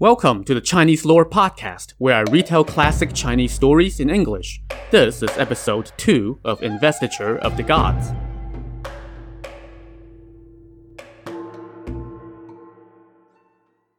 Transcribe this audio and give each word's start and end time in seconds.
Welcome 0.00 0.42
to 0.46 0.54
the 0.54 0.60
Chinese 0.60 1.04
Lore 1.04 1.24
Podcast, 1.24 1.94
where 1.98 2.16
I 2.16 2.22
retell 2.22 2.64
classic 2.64 3.14
Chinese 3.14 3.52
stories 3.52 4.00
in 4.00 4.10
English. 4.10 4.60
This 4.90 5.22
is 5.22 5.30
episode 5.38 5.92
2 5.98 6.40
of 6.44 6.64
Investiture 6.64 7.38
of 7.38 7.56
the 7.56 7.62
Gods. 7.62 8.08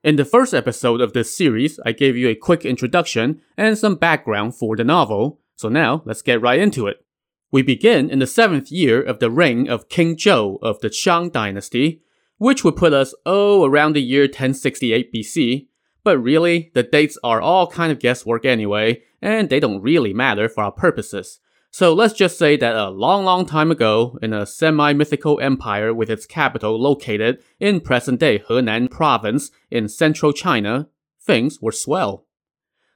In 0.04 0.18
the 0.18 0.26
first 0.26 0.54
episode 0.54 1.00
of 1.00 1.14
this 1.14 1.34
series, 1.34 1.80
I 1.86 1.94
gave 1.94 2.18
you 2.18 2.28
a 2.28 2.36
quick 2.36 2.66
introduction 2.66 3.40
and 3.56 3.78
some 3.78 3.96
background 3.96 4.58
for 4.58 4.76
the 4.76 4.84
novel, 4.84 5.40
so 5.56 5.70
now 5.70 6.04
let's 6.04 6.22
get 6.22 6.42
right 6.42 6.60
into 6.60 6.88
it. 6.88 7.06
We 7.54 7.62
begin 7.62 8.10
in 8.10 8.20
the 8.20 8.28
seventh 8.28 8.70
year 8.70 9.02
of 9.02 9.20
the 9.20 9.32
reign 9.32 9.70
of 9.70 9.88
King 9.88 10.18
Zhou 10.18 10.60
of 10.62 10.82
the 10.82 10.92
Shang 10.92 11.30
dynasty, 11.30 12.02
which 12.38 12.66
would 12.66 12.76
put 12.76 12.92
us, 12.92 13.16
oh, 13.26 13.64
around 13.64 13.94
the 13.94 14.02
year 14.02 14.24
1068 14.24 15.14
BC. 15.14 15.68
But 16.06 16.20
really, 16.20 16.70
the 16.76 16.84
dates 16.84 17.18
are 17.24 17.42
all 17.42 17.66
kind 17.66 17.92
of 17.92 18.00
guesswork 18.00 18.46
anyway, 18.46 19.02
and 19.24 19.50
they 19.50 19.60
don't 19.60 19.82
really 19.82 20.14
matter 20.14 20.48
for 20.48 20.64
our 20.64 20.72
purposes. 20.72 21.40
So 21.72 21.94
let's 21.94 22.14
just 22.14 22.38
say 22.38 22.56
that 22.58 22.76
a 22.76 22.92
long, 22.92 23.26
long 23.26 23.48
time 23.48 23.72
ago, 23.72 24.20
in 24.22 24.32
a 24.32 24.46
semi 24.46 24.94
mythical 24.94 25.40
empire 25.42 25.96
with 25.96 26.12
its 26.12 26.28
capital 26.28 26.80
located 26.80 27.44
in 27.60 27.82
present 27.82 28.20
day 28.20 28.38
Henan 28.38 28.90
province 28.92 29.50
in 29.72 29.90
central 29.90 30.32
China, 30.32 30.90
things 31.20 31.60
were 31.60 31.72
swell. 31.72 32.28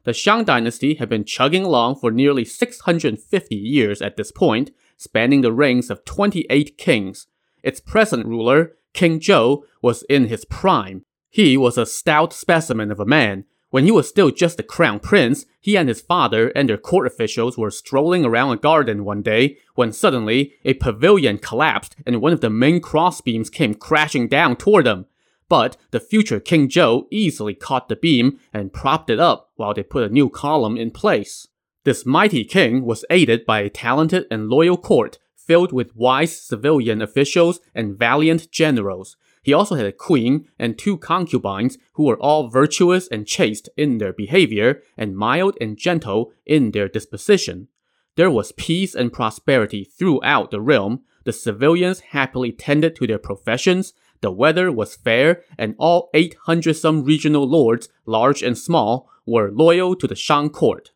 The 0.03 0.13
Shang 0.13 0.43
dynasty 0.43 0.93
had 0.93 1.09
been 1.09 1.25
chugging 1.25 1.63
along 1.63 1.95
for 1.95 2.11
nearly 2.11 2.45
650 2.45 3.55
years 3.55 4.03
at 4.03 4.17
this 4.17 4.31
point, 4.31 4.69
spanning 4.97 5.41
the 5.41 5.51
reigns 5.51 5.89
of 5.89 6.05
28 6.05 6.77
kings. 6.77 7.25
Its 7.63 7.79
present 7.79 8.27
ruler, 8.27 8.77
King 8.93 9.19
Zhou, 9.19 9.63
was 9.81 10.03
in 10.03 10.27
his 10.27 10.45
prime. 10.45 11.05
He 11.29 11.57
was 11.57 11.77
a 11.77 11.85
stout 11.85 12.33
specimen 12.33 12.91
of 12.91 12.99
a 12.99 13.05
man, 13.05 13.45
when 13.71 13.85
he 13.85 13.91
was 13.91 14.09
still 14.09 14.31
just 14.31 14.59
a 14.59 14.63
crown 14.63 14.99
prince, 14.99 15.45
he 15.61 15.77
and 15.77 15.87
his 15.87 16.01
father 16.01 16.49
and 16.49 16.67
their 16.67 16.77
court 16.77 17.05
officials 17.05 17.55
were 17.57 17.69
strolling 17.69 18.25
around 18.25 18.51
a 18.51 18.57
garden 18.57 19.05
one 19.05 19.21
day 19.21 19.57
when 19.75 19.91
suddenly 19.91 20.53
a 20.65 20.73
pavilion 20.73 21.37
collapsed 21.37 21.95
and 22.05 22.19
one 22.19 22.33
of 22.33 22.41
the 22.41 22.49
main 22.49 22.81
crossbeams 22.81 23.51
came 23.51 23.75
crashing 23.75 24.27
down 24.27 24.55
toward 24.55 24.85
them. 24.85 25.05
But 25.47 25.77
the 25.91 25.99
future 25.99 26.39
King 26.39 26.67
Zhou 26.67 27.05
easily 27.11 27.53
caught 27.53 27.89
the 27.89 27.95
beam 27.95 28.39
and 28.51 28.73
propped 28.73 29.09
it 29.09 29.19
up 29.19 29.51
while 29.55 29.73
they 29.73 29.83
put 29.83 30.03
a 30.03 30.13
new 30.13 30.29
column 30.29 30.77
in 30.77 30.89
place. 30.89 31.47
This 31.83 32.05
mighty 32.05 32.43
king 32.45 32.85
was 32.85 33.05
aided 33.09 33.45
by 33.45 33.61
a 33.61 33.69
talented 33.69 34.25
and 34.31 34.49
loyal 34.49 34.77
court 34.77 35.19
filled 35.35 35.71
with 35.71 35.95
wise 35.95 36.39
civilian 36.39 37.01
officials 37.01 37.59
and 37.73 37.97
valiant 37.97 38.51
generals. 38.51 39.15
He 39.41 39.53
also 39.53 39.75
had 39.75 39.85
a 39.85 39.91
queen 39.91 40.47
and 40.57 40.77
two 40.77 40.97
concubines 40.97 41.77
who 41.93 42.03
were 42.03 42.19
all 42.19 42.49
virtuous 42.49 43.07
and 43.07 43.25
chaste 43.25 43.69
in 43.77 43.97
their 43.97 44.13
behavior 44.13 44.81
and 44.97 45.17
mild 45.17 45.57
and 45.61 45.77
gentle 45.77 46.31
in 46.45 46.71
their 46.71 46.89
disposition. 46.89 47.67
There 48.15 48.29
was 48.29 48.51
peace 48.51 48.95
and 48.95 49.13
prosperity 49.13 49.83
throughout 49.85 50.51
the 50.51 50.59
realm. 50.59 51.03
The 51.23 51.33
civilians 51.33 52.01
happily 52.11 52.51
tended 52.51 52.95
to 52.97 53.07
their 53.07 53.19
professions. 53.19 53.93
The 54.21 54.31
weather 54.31 54.71
was 54.71 54.97
fair, 54.97 55.43
and 55.57 55.75
all 55.77 56.09
800 56.13 56.75
some 56.75 57.05
regional 57.05 57.47
lords, 57.47 57.87
large 58.05 58.43
and 58.43 58.57
small, 58.57 59.09
were 59.25 59.51
loyal 59.51 59.95
to 59.95 60.07
the 60.07 60.15
Shang 60.15 60.49
court. 60.49 60.91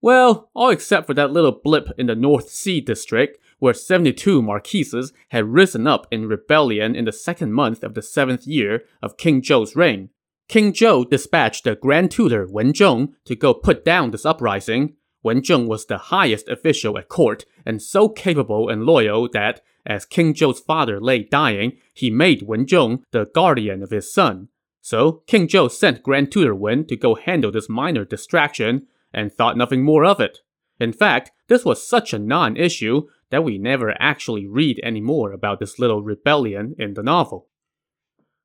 Well, 0.00 0.50
all 0.54 0.68
except 0.68 1.06
for 1.06 1.14
that 1.14 1.32
little 1.32 1.50
blip 1.64 1.88
in 1.98 2.06
the 2.06 2.14
North 2.14 2.50
Sea 2.50 2.80
district 2.80 3.38
where 3.58 3.74
72 3.74 4.42
marquises 4.42 5.12
had 5.30 5.52
risen 5.52 5.86
up 5.86 6.06
in 6.10 6.28
rebellion 6.28 6.94
in 6.94 7.04
the 7.04 7.12
second 7.12 7.52
month 7.52 7.82
of 7.82 7.94
the 7.94 8.02
seventh 8.02 8.46
year 8.46 8.84
of 9.02 9.16
King 9.16 9.42
Zhou's 9.42 9.76
reign. 9.76 10.10
King 10.48 10.72
Zhou 10.72 11.08
dispatched 11.08 11.64
the 11.64 11.74
Grand 11.74 12.10
Tutor 12.10 12.46
Wen 12.46 12.72
Zhong 12.72 13.14
to 13.24 13.34
go 13.34 13.54
put 13.54 13.84
down 13.84 14.10
this 14.10 14.26
uprising. 14.26 14.94
Wen 15.22 15.40
Zhong 15.40 15.66
was 15.66 15.86
the 15.86 15.98
highest 15.98 16.48
official 16.48 16.98
at 16.98 17.08
court 17.08 17.44
and 17.64 17.80
so 17.80 18.08
capable 18.08 18.68
and 18.68 18.84
loyal 18.84 19.28
that, 19.32 19.62
as 19.86 20.04
King 20.04 20.34
Zhou's 20.34 20.60
father 20.60 21.00
lay 21.00 21.22
dying, 21.22 21.78
he 21.94 22.10
made 22.10 22.42
Wen 22.42 22.66
Zhong 22.66 23.02
the 23.10 23.26
guardian 23.34 23.82
of 23.82 23.90
his 23.90 24.12
son. 24.12 24.48
So, 24.82 25.22
King 25.26 25.48
Zhou 25.48 25.70
sent 25.70 26.02
Grand 26.02 26.30
Tutor 26.30 26.54
Wen 26.54 26.84
to 26.86 26.96
go 26.96 27.14
handle 27.14 27.50
this 27.50 27.70
minor 27.70 28.04
distraction 28.04 28.86
and 29.14 29.32
thought 29.32 29.56
nothing 29.56 29.82
more 29.82 30.04
of 30.04 30.20
it. 30.20 30.40
In 30.78 30.92
fact, 30.92 31.30
this 31.48 31.64
was 31.64 31.86
such 31.86 32.12
a 32.12 32.18
non 32.18 32.56
issue 32.56 33.08
that 33.34 33.42
we 33.42 33.58
never 33.58 33.96
actually 33.98 34.46
read 34.46 34.78
any 34.84 35.00
more 35.00 35.32
about 35.32 35.58
this 35.58 35.80
little 35.80 36.04
rebellion 36.04 36.76
in 36.78 36.94
the 36.94 37.02
novel. 37.02 37.48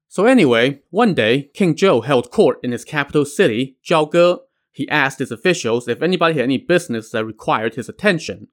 So 0.07 0.25
anyway, 0.25 0.81
one 0.89 1.13
day, 1.13 1.51
King 1.53 1.75
Zhou 1.75 2.03
held 2.03 2.31
court 2.31 2.57
in 2.63 2.71
his 2.71 2.83
capital 2.83 3.23
city, 3.23 3.77
Zhaoge. 3.87 4.39
He 4.71 4.89
asked 4.89 5.19
his 5.19 5.31
officials 5.31 5.87
if 5.87 6.01
anybody 6.01 6.33
had 6.33 6.45
any 6.45 6.57
business 6.57 7.11
that 7.11 7.23
required 7.23 7.75
his 7.75 7.87
attention. 7.87 8.47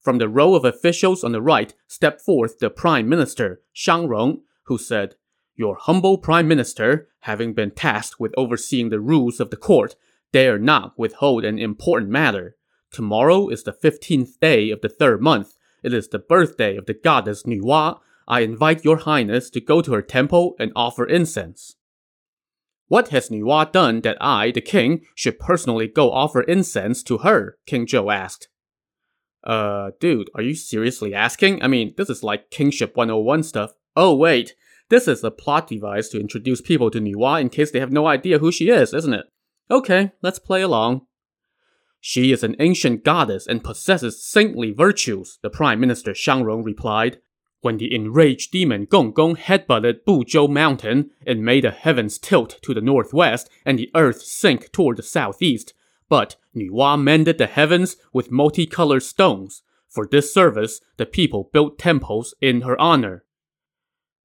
From 0.00 0.18
the 0.18 0.28
row 0.28 0.54
of 0.54 0.64
officials 0.64 1.24
on 1.24 1.32
the 1.32 1.42
right 1.42 1.74
stepped 1.88 2.20
forth 2.20 2.60
the 2.60 2.70
Prime 2.70 3.08
Minister, 3.08 3.60
Shang 3.72 4.06
Rong, 4.06 4.42
who 4.66 4.78
said, 4.78 5.16
Your 5.56 5.74
humble 5.74 6.18
Prime 6.18 6.46
Minister, 6.46 7.08
having 7.22 7.52
been 7.52 7.72
tasked 7.72 8.20
with 8.20 8.32
overseeing 8.36 8.90
the 8.90 9.00
rules 9.00 9.40
of 9.40 9.50
the 9.50 9.56
court, 9.56 9.96
dare 10.32 10.56
not 10.56 10.96
withhold 10.96 11.44
an 11.44 11.58
important 11.58 12.12
matter. 12.12 12.54
Tomorrow 12.92 13.48
is 13.48 13.64
the 13.64 13.72
15th 13.72 14.38
day 14.38 14.70
of 14.70 14.82
the 14.82 14.88
third 14.88 15.20
month, 15.20 15.56
it 15.82 15.92
is 15.92 16.08
the 16.08 16.18
birthday 16.18 16.76
of 16.76 16.86
the 16.86 16.94
goddess 16.94 17.44
Nuwa. 17.44 18.00
I 18.28 18.40
invite 18.40 18.84
your 18.84 18.98
highness 18.98 19.50
to 19.50 19.60
go 19.60 19.82
to 19.82 19.92
her 19.92 20.02
temple 20.02 20.54
and 20.58 20.72
offer 20.76 21.04
incense. 21.04 21.76
What 22.86 23.08
has 23.08 23.28
Nuwa 23.28 23.70
done 23.70 24.00
that 24.00 24.16
I, 24.20 24.50
the 24.50 24.60
king, 24.60 25.02
should 25.14 25.38
personally 25.38 25.86
go 25.86 26.10
offer 26.10 26.42
incense 26.42 27.02
to 27.04 27.18
her? 27.18 27.56
King 27.66 27.86
Zhou 27.86 28.12
asked. 28.12 28.48
Uh, 29.44 29.90
dude, 30.00 30.28
are 30.34 30.42
you 30.42 30.54
seriously 30.54 31.14
asking? 31.14 31.62
I 31.62 31.68
mean, 31.68 31.94
this 31.96 32.10
is 32.10 32.22
like 32.22 32.50
Kingship 32.50 32.96
101 32.96 33.44
stuff. 33.44 33.72
Oh, 33.96 34.14
wait. 34.14 34.54
This 34.88 35.06
is 35.06 35.22
a 35.22 35.30
plot 35.30 35.68
device 35.68 36.08
to 36.08 36.20
introduce 36.20 36.60
people 36.60 36.90
to 36.90 37.00
Nuwa 37.00 37.40
in 37.40 37.48
case 37.48 37.70
they 37.70 37.80
have 37.80 37.92
no 37.92 38.08
idea 38.08 38.38
who 38.38 38.50
she 38.50 38.70
is, 38.70 38.92
isn't 38.92 39.14
it? 39.14 39.26
Okay, 39.70 40.10
let's 40.20 40.40
play 40.40 40.62
along. 40.62 41.02
She 42.00 42.32
is 42.32 42.42
an 42.42 42.56
ancient 42.58 43.04
goddess 43.04 43.46
and 43.46 43.62
possesses 43.62 44.24
saintly 44.24 44.72
virtues, 44.72 45.38
the 45.42 45.50
Prime 45.50 45.78
Minister 45.78 46.14
Shang 46.14 46.42
Rong 46.42 46.64
replied. 46.64 47.20
When 47.60 47.76
the 47.76 47.94
enraged 47.94 48.52
demon 48.52 48.86
Gong 48.86 49.12
Gong 49.12 49.36
headbutted 49.36 50.04
Buzhou 50.06 50.48
Mountain, 50.48 51.10
it 51.26 51.38
made 51.38 51.64
the 51.64 51.70
heavens 51.70 52.16
tilt 52.18 52.58
to 52.62 52.72
the 52.72 52.80
northwest 52.80 53.50
and 53.66 53.78
the 53.78 53.90
earth 53.94 54.22
sink 54.22 54.72
toward 54.72 54.96
the 54.96 55.02
southeast. 55.02 55.74
But 56.08 56.36
Nuwa 56.56 57.00
mended 57.00 57.36
the 57.36 57.46
heavens 57.46 57.96
with 58.14 58.30
multicolored 58.30 59.02
stones. 59.02 59.62
For 59.86 60.08
this 60.10 60.32
service, 60.32 60.80
the 60.96 61.04
people 61.04 61.50
built 61.52 61.78
temples 61.78 62.34
in 62.40 62.62
her 62.62 62.80
honor. 62.80 63.24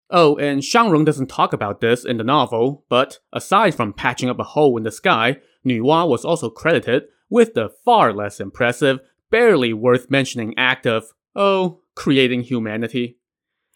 Oh, 0.09 0.37
and 0.37 0.63
Shang 0.63 0.91
Rong 0.91 1.03
doesn't 1.03 1.27
talk 1.27 1.51
about 1.51 1.81
this 1.81 2.05
in 2.05 2.17
the 2.17 2.23
novel, 2.23 2.85
but 2.87 3.19
aside 3.33 3.75
from 3.75 3.91
patching 3.91 4.29
up 4.29 4.39
a 4.39 4.43
hole 4.43 4.77
in 4.77 4.83
the 4.83 4.91
sky, 4.91 5.41
Nuwa 5.65 6.07
was 6.07 6.23
also 6.23 6.49
credited 6.49 7.03
with 7.29 7.53
the 7.53 7.69
far 7.69 8.13
less 8.13 8.39
impressive, 8.39 8.99
barely 9.29 9.73
worth 9.73 10.09
mentioning 10.09 10.53
act 10.57 10.85
of, 10.85 11.13
oh, 11.35 11.81
creating 11.95 12.41
humanity. 12.41 13.17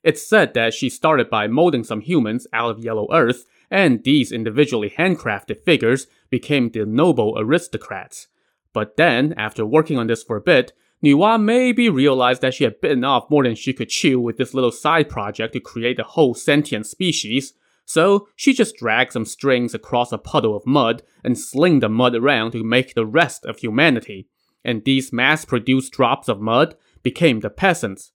It's 0.04 0.26
said 0.26 0.54
that 0.54 0.74
she 0.74 0.90
started 0.90 1.30
by 1.30 1.48
molding 1.48 1.84
some 1.84 2.02
humans 2.02 2.48
out 2.54 2.72
of 2.72 2.84
yellow 2.84 3.08
earth, 3.12 3.46
and 3.70 4.04
these 4.04 4.32
individually 4.32 4.94
handcrafted 4.98 5.64
figures 5.64 6.08
became 6.30 6.70
the 6.70 6.86
noble 6.86 7.36
aristocrats. 7.38 8.28
But 8.74 8.98
then, 8.98 9.34
after 9.36 9.66
working 9.66 9.98
on 9.98 10.08
this 10.08 10.24
for 10.24 10.38
a 10.38 10.42
bit, 10.42 10.74
Nuwa 11.04 11.42
maybe 11.42 11.90
realized 11.90 12.42
that 12.42 12.54
she 12.54 12.66
had 12.66 12.82
bitten 12.82 13.04
off 13.04 13.30
more 13.30 13.44
than 13.44 13.56
she 13.56 13.74
could 13.74 13.90
chew 13.90 14.20
with 14.20 14.38
this 14.38 14.54
little 14.54 14.72
side 14.72 15.10
project 15.10 15.54
to 15.54 15.60
create 15.60 16.00
a 16.00 16.04
whole 16.04 16.34
sentient 16.34 16.86
species, 16.86 17.54
so 17.90 18.28
she 18.36 18.54
just 18.54 18.76
dragged 18.76 19.14
some 19.14 19.26
strings 19.26 19.74
across 19.74 20.12
a 20.12 20.20
puddle 20.20 20.56
of 20.56 20.64
mud 20.68 21.02
and 21.24 21.36
sling 21.36 21.80
the 21.80 21.90
mud 21.90 22.14
around 22.14 22.52
to 22.52 22.64
make 22.64 22.94
the 22.94 23.04
rest 23.04 23.44
of 23.46 23.58
humanity. 23.58 24.28
And 24.64 24.86
these 24.86 25.12
mass 25.12 25.44
produced 25.44 25.92
drops 25.94 26.28
of 26.28 26.40
mud 26.40 26.76
became 27.02 27.40
the 27.40 27.50
peasants. 27.50 28.12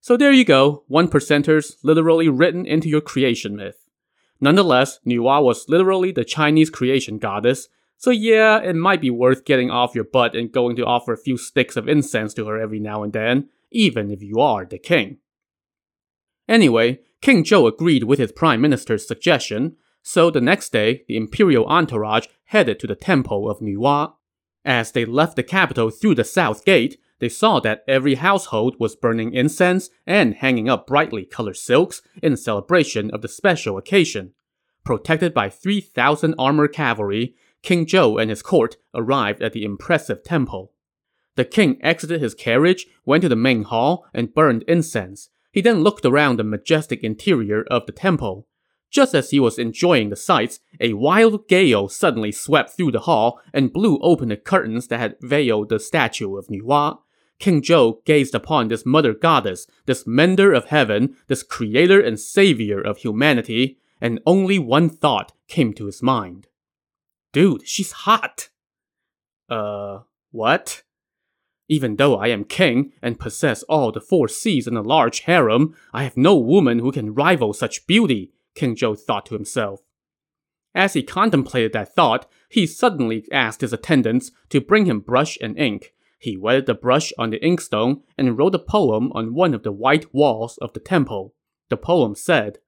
So 0.00 0.16
there 0.16 0.32
you 0.32 0.44
go, 0.44 0.82
one 0.88 1.06
percenters 1.06 1.76
literally 1.84 2.28
written 2.28 2.66
into 2.66 2.88
your 2.88 3.00
creation 3.00 3.54
myth. 3.54 3.88
Nonetheless, 4.40 4.98
Nuwa 5.06 5.40
was 5.40 5.68
literally 5.68 6.10
the 6.10 6.24
Chinese 6.24 6.68
creation 6.68 7.18
goddess, 7.18 7.68
so 7.96 8.10
yeah, 8.10 8.58
it 8.58 8.74
might 8.74 9.00
be 9.00 9.10
worth 9.10 9.44
getting 9.44 9.70
off 9.70 9.94
your 9.94 10.02
butt 10.02 10.34
and 10.34 10.50
going 10.50 10.74
to 10.74 10.84
offer 10.84 11.12
a 11.12 11.16
few 11.16 11.36
sticks 11.36 11.76
of 11.76 11.88
incense 11.88 12.34
to 12.34 12.48
her 12.48 12.60
every 12.60 12.80
now 12.80 13.04
and 13.04 13.12
then, 13.12 13.50
even 13.70 14.10
if 14.10 14.20
you 14.20 14.40
are 14.40 14.64
the 14.64 14.78
king. 14.78 15.18
Anyway, 16.48 16.98
King 17.22 17.44
Zhou 17.44 17.68
agreed 17.68 18.02
with 18.02 18.18
his 18.18 18.32
prime 18.32 18.60
minister's 18.60 19.06
suggestion, 19.06 19.76
so 20.02 20.28
the 20.28 20.40
next 20.40 20.72
day, 20.72 21.04
the 21.06 21.16
imperial 21.16 21.64
entourage 21.66 22.26
headed 22.46 22.80
to 22.80 22.88
the 22.88 22.96
temple 22.96 23.48
of 23.48 23.60
Nuwa. 23.60 24.14
As 24.64 24.90
they 24.90 25.04
left 25.04 25.36
the 25.36 25.44
capital 25.44 25.90
through 25.90 26.16
the 26.16 26.24
south 26.24 26.64
gate, 26.64 26.98
they 27.20 27.28
saw 27.28 27.60
that 27.60 27.84
every 27.86 28.16
household 28.16 28.74
was 28.80 28.96
burning 28.96 29.32
incense 29.32 29.88
and 30.04 30.34
hanging 30.34 30.68
up 30.68 30.88
brightly 30.88 31.24
colored 31.24 31.56
silks 31.56 32.02
in 32.20 32.36
celebration 32.36 33.08
of 33.12 33.22
the 33.22 33.28
special 33.28 33.78
occasion. 33.78 34.34
protected 34.84 35.32
by 35.32 35.48
3,000 35.48 36.34
armored 36.36 36.72
cavalry, 36.72 37.36
King 37.62 37.86
Zhou 37.86 38.20
and 38.20 38.30
his 38.30 38.42
court 38.42 38.78
arrived 38.92 39.40
at 39.40 39.52
the 39.52 39.64
impressive 39.64 40.24
temple. 40.24 40.72
The 41.36 41.44
king 41.44 41.78
exited 41.82 42.20
his 42.20 42.34
carriage, 42.34 42.88
went 43.06 43.22
to 43.22 43.28
the 43.28 43.36
main 43.36 43.62
hall, 43.62 44.04
and 44.12 44.34
burned 44.34 44.64
incense. 44.66 45.30
He 45.52 45.60
then 45.60 45.82
looked 45.82 46.04
around 46.04 46.38
the 46.38 46.44
majestic 46.44 47.04
interior 47.04 47.64
of 47.70 47.86
the 47.86 47.92
temple. 47.92 48.48
Just 48.90 49.14
as 49.14 49.30
he 49.30 49.40
was 49.40 49.58
enjoying 49.58 50.10
the 50.10 50.16
sights, 50.16 50.60
a 50.80 50.92
wild 50.94 51.48
gale 51.48 51.88
suddenly 51.88 52.32
swept 52.32 52.70
through 52.70 52.92
the 52.92 53.00
hall 53.00 53.40
and 53.52 53.72
blew 53.72 53.98
open 54.02 54.28
the 54.28 54.36
curtains 54.36 54.88
that 54.88 55.00
had 55.00 55.16
veiled 55.20 55.68
the 55.68 55.78
statue 55.78 56.36
of 56.36 56.48
Nuwa. 56.48 56.98
King 57.38 57.62
Zhou 57.62 58.04
gazed 58.04 58.34
upon 58.34 58.68
this 58.68 58.86
mother 58.86 59.14
goddess, 59.14 59.66
this 59.86 60.06
mender 60.06 60.52
of 60.52 60.66
heaven, 60.66 61.16
this 61.26 61.42
creator 61.42 62.00
and 62.00 62.20
savior 62.20 62.80
of 62.80 62.98
humanity, 62.98 63.78
and 64.00 64.20
only 64.26 64.58
one 64.58 64.88
thought 64.88 65.32
came 65.48 65.72
to 65.74 65.86
his 65.86 66.02
mind. 66.02 66.48
Dude, 67.32 67.66
she's 67.66 67.92
hot! 67.92 68.50
Uh, 69.48 70.00
what? 70.30 70.82
Even 71.68 71.96
though 71.96 72.16
I 72.16 72.28
am 72.28 72.44
king 72.44 72.92
and 73.00 73.20
possess 73.20 73.62
all 73.64 73.92
the 73.92 74.00
four 74.00 74.28
seas 74.28 74.66
and 74.66 74.76
a 74.76 74.82
large 74.82 75.20
harem, 75.20 75.74
I 75.92 76.04
have 76.04 76.16
no 76.16 76.36
woman 76.36 76.80
who 76.80 76.92
can 76.92 77.14
rival 77.14 77.52
such 77.52 77.86
beauty, 77.86 78.32
King 78.54 78.74
Zhou 78.74 78.98
thought 78.98 79.26
to 79.26 79.34
himself. 79.34 79.80
As 80.74 80.94
he 80.94 81.02
contemplated 81.02 81.72
that 81.72 81.94
thought, 81.94 82.26
he 82.48 82.66
suddenly 82.66 83.26
asked 83.30 83.60
his 83.60 83.72
attendants 83.72 84.30
to 84.48 84.60
bring 84.60 84.86
him 84.86 85.00
brush 85.00 85.38
and 85.40 85.58
ink. 85.58 85.92
He 86.18 86.36
wetted 86.36 86.66
the 86.66 86.74
brush 86.74 87.12
on 87.18 87.30
the 87.30 87.38
inkstone 87.38 88.02
and 88.16 88.38
wrote 88.38 88.54
a 88.54 88.58
poem 88.58 89.12
on 89.12 89.34
one 89.34 89.54
of 89.54 89.62
the 89.62 89.72
white 89.72 90.12
walls 90.14 90.58
of 90.58 90.72
the 90.72 90.80
temple. 90.80 91.34
The 91.68 91.76
poem 91.76 92.14
said, 92.14 92.58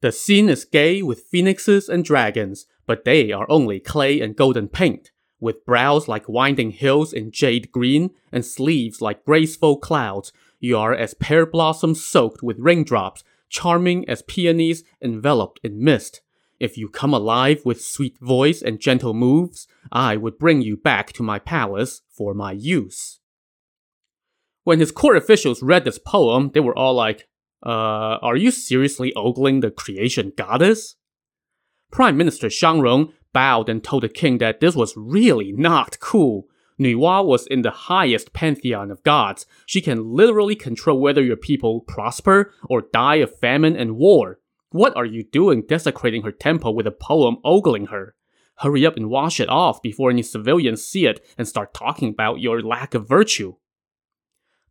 The 0.00 0.12
scene 0.12 0.48
is 0.48 0.64
gay 0.64 1.02
with 1.02 1.26
phoenixes 1.30 1.88
and 1.88 2.04
dragons, 2.04 2.66
but 2.86 3.04
they 3.04 3.30
are 3.30 3.46
only 3.48 3.80
clay 3.80 4.20
and 4.20 4.36
golden 4.36 4.68
paint 4.68 5.10
with 5.44 5.66
brows 5.66 6.08
like 6.08 6.26
winding 6.26 6.70
hills 6.70 7.12
in 7.12 7.30
jade 7.30 7.70
green 7.70 8.10
and 8.32 8.44
sleeves 8.44 9.02
like 9.02 9.26
graceful 9.26 9.76
clouds. 9.76 10.32
You 10.58 10.78
are 10.78 10.94
as 10.94 11.12
pear 11.12 11.44
blossoms 11.44 12.02
soaked 12.02 12.42
with 12.42 12.58
raindrops, 12.58 13.22
charming 13.50 14.08
as 14.08 14.22
peonies 14.22 14.82
enveloped 15.02 15.60
in 15.62 15.84
mist. 15.84 16.22
If 16.58 16.78
you 16.78 16.88
come 16.88 17.12
alive 17.12 17.60
with 17.62 17.84
sweet 17.84 18.16
voice 18.18 18.62
and 18.62 18.80
gentle 18.80 19.12
moves, 19.12 19.68
I 19.92 20.16
would 20.16 20.38
bring 20.38 20.62
you 20.62 20.78
back 20.78 21.12
to 21.12 21.22
my 21.22 21.38
palace 21.38 22.00
for 22.08 22.32
my 22.32 22.52
use. 22.52 23.20
When 24.62 24.80
his 24.80 24.92
court 24.92 25.18
officials 25.18 25.62
read 25.62 25.84
this 25.84 25.98
poem, 25.98 26.52
they 26.54 26.60
were 26.60 26.76
all 26.76 26.94
like, 26.94 27.28
uh, 27.66 28.16
are 28.22 28.36
you 28.36 28.50
seriously 28.50 29.12
ogling 29.14 29.60
the 29.60 29.70
creation 29.70 30.32
goddess? 30.38 30.96
Prime 31.94 32.16
Minister 32.16 32.50
Shang 32.50 32.80
Rong 32.80 33.12
bowed 33.32 33.68
and 33.68 33.82
told 33.82 34.02
the 34.02 34.08
king 34.08 34.38
that 34.38 34.58
this 34.58 34.74
was 34.74 34.96
really 34.96 35.52
not 35.52 36.00
cool. 36.00 36.48
Nuwa 36.76 37.24
was 37.24 37.46
in 37.46 37.62
the 37.62 37.70
highest 37.70 38.32
pantheon 38.32 38.90
of 38.90 39.04
gods. 39.04 39.46
She 39.64 39.80
can 39.80 40.12
literally 40.12 40.56
control 40.56 40.98
whether 40.98 41.22
your 41.22 41.36
people 41.36 41.82
prosper 41.82 42.52
or 42.68 42.88
die 42.92 43.16
of 43.16 43.38
famine 43.38 43.76
and 43.76 43.96
war. 43.96 44.40
What 44.70 44.96
are 44.96 45.04
you 45.04 45.22
doing 45.22 45.66
desecrating 45.68 46.22
her 46.22 46.32
temple 46.32 46.74
with 46.74 46.88
a 46.88 46.90
poem 46.90 47.36
ogling 47.44 47.86
her? 47.86 48.16
Hurry 48.56 48.84
up 48.84 48.96
and 48.96 49.08
wash 49.08 49.38
it 49.38 49.48
off 49.48 49.80
before 49.80 50.10
any 50.10 50.24
civilians 50.24 50.84
see 50.84 51.06
it 51.06 51.24
and 51.38 51.46
start 51.46 51.74
talking 51.74 52.08
about 52.08 52.40
your 52.40 52.60
lack 52.60 52.94
of 52.94 53.06
virtue. 53.06 53.54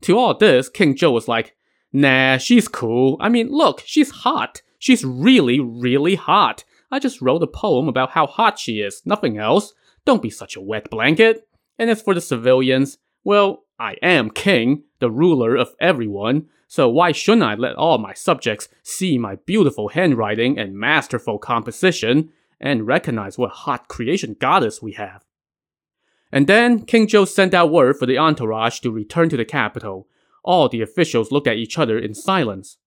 To 0.01 0.17
all 0.17 0.37
this, 0.37 0.67
King 0.67 0.93
Zhou 0.93 1.13
was 1.13 1.29
like, 1.29 1.55
Nah, 1.93 2.35
she's 2.35 2.67
cool. 2.67 3.15
I 3.21 3.29
mean, 3.29 3.47
look, 3.47 3.81
she's 3.85 4.11
hot. 4.11 4.61
She's 4.77 5.05
really, 5.05 5.61
really 5.61 6.15
hot. 6.15 6.65
I 6.93 6.99
just 6.99 7.23
wrote 7.23 7.41
a 7.41 7.47
poem 7.47 7.87
about 7.87 8.11
how 8.11 8.27
hot 8.27 8.59
she 8.59 8.79
is, 8.79 9.01
nothing 9.03 9.39
else. 9.39 9.73
Don't 10.05 10.21
be 10.21 10.29
such 10.29 10.55
a 10.55 10.61
wet 10.61 10.91
blanket. 10.91 11.47
And 11.79 11.89
as 11.89 12.03
for 12.03 12.13
the 12.13 12.21
civilians, 12.21 12.99
well, 13.23 13.63
I 13.79 13.95
am 14.03 14.29
king, 14.29 14.83
the 14.99 15.09
ruler 15.09 15.55
of 15.55 15.73
everyone, 15.81 16.49
so 16.67 16.87
why 16.87 17.11
shouldn't 17.11 17.47
I 17.47 17.55
let 17.55 17.77
all 17.77 17.97
my 17.97 18.13
subjects 18.13 18.67
see 18.83 19.17
my 19.17 19.37
beautiful 19.37 19.89
handwriting 19.89 20.59
and 20.59 20.75
masterful 20.75 21.39
composition 21.39 22.29
and 22.61 22.85
recognize 22.85 23.39
what 23.39 23.49
hot 23.49 23.87
creation 23.87 24.35
goddess 24.39 24.79
we 24.79 24.91
have? 24.91 25.25
And 26.31 26.45
then 26.45 26.85
King 26.85 27.07
Zhou 27.07 27.27
sent 27.27 27.55
out 27.55 27.71
word 27.71 27.97
for 27.97 28.05
the 28.05 28.19
entourage 28.19 28.81
to 28.81 28.91
return 28.91 29.29
to 29.29 29.37
the 29.37 29.45
capital. 29.45 30.07
All 30.43 30.69
the 30.69 30.83
officials 30.83 31.31
looked 31.31 31.47
at 31.47 31.57
each 31.57 31.79
other 31.79 31.97
in 31.97 32.13
silence. 32.13 32.77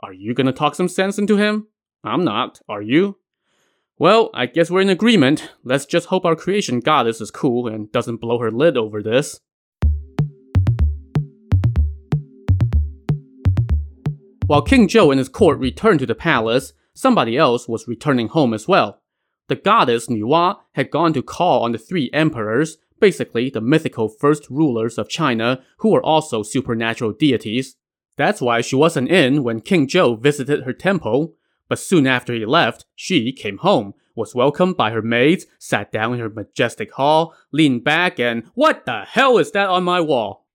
Are 0.00 0.12
you 0.12 0.34
gonna 0.34 0.52
talk 0.52 0.74
some 0.74 0.88
sense 0.88 1.16
into 1.16 1.36
him? 1.36 1.68
I'm 2.02 2.24
not, 2.24 2.60
are 2.68 2.82
you? 2.82 3.18
Well, 4.02 4.30
I 4.34 4.46
guess 4.46 4.68
we're 4.68 4.80
in 4.80 4.88
agreement. 4.88 5.52
Let's 5.62 5.86
just 5.86 6.08
hope 6.08 6.24
our 6.24 6.34
creation 6.34 6.80
goddess 6.80 7.20
is 7.20 7.30
cool 7.30 7.68
and 7.68 7.92
doesn't 7.92 8.16
blow 8.16 8.40
her 8.40 8.50
lid 8.50 8.76
over 8.76 9.00
this. 9.00 9.38
While 14.48 14.62
King 14.62 14.88
Zhou 14.88 15.12
and 15.12 15.20
his 15.20 15.28
court 15.28 15.60
returned 15.60 16.00
to 16.00 16.06
the 16.06 16.16
palace, 16.16 16.72
somebody 16.92 17.36
else 17.38 17.68
was 17.68 17.86
returning 17.86 18.26
home 18.26 18.52
as 18.52 18.66
well. 18.66 19.00
The 19.46 19.54
goddess 19.54 20.08
Nuwa 20.08 20.56
had 20.72 20.90
gone 20.90 21.12
to 21.12 21.22
call 21.22 21.62
on 21.62 21.70
the 21.70 21.78
three 21.78 22.10
emperors, 22.12 22.78
basically 22.98 23.50
the 23.50 23.60
mythical 23.60 24.08
first 24.08 24.50
rulers 24.50 24.98
of 24.98 25.08
China, 25.08 25.62
who 25.78 25.90
were 25.90 26.04
also 26.04 26.42
supernatural 26.42 27.12
deities. 27.12 27.76
That's 28.16 28.40
why 28.40 28.62
she 28.62 28.74
wasn't 28.74 29.10
in 29.12 29.44
when 29.44 29.60
King 29.60 29.86
Zhou 29.86 30.20
visited 30.20 30.64
her 30.64 30.72
temple, 30.72 31.36
but 31.72 31.78
soon 31.78 32.06
after 32.06 32.34
he 32.34 32.44
left, 32.44 32.84
she 32.94 33.32
came 33.32 33.56
home, 33.56 33.94
was 34.14 34.34
welcomed 34.34 34.76
by 34.76 34.90
her 34.90 35.00
maids, 35.00 35.46
sat 35.58 35.90
down 35.90 36.12
in 36.12 36.20
her 36.20 36.28
majestic 36.28 36.92
hall, 36.92 37.34
leaned 37.50 37.82
back, 37.82 38.20
and 38.20 38.42
what 38.52 38.84
the 38.84 39.06
hell 39.08 39.38
is 39.38 39.52
that 39.52 39.70
on 39.70 39.82
my 39.82 39.98
wall? 39.98 40.46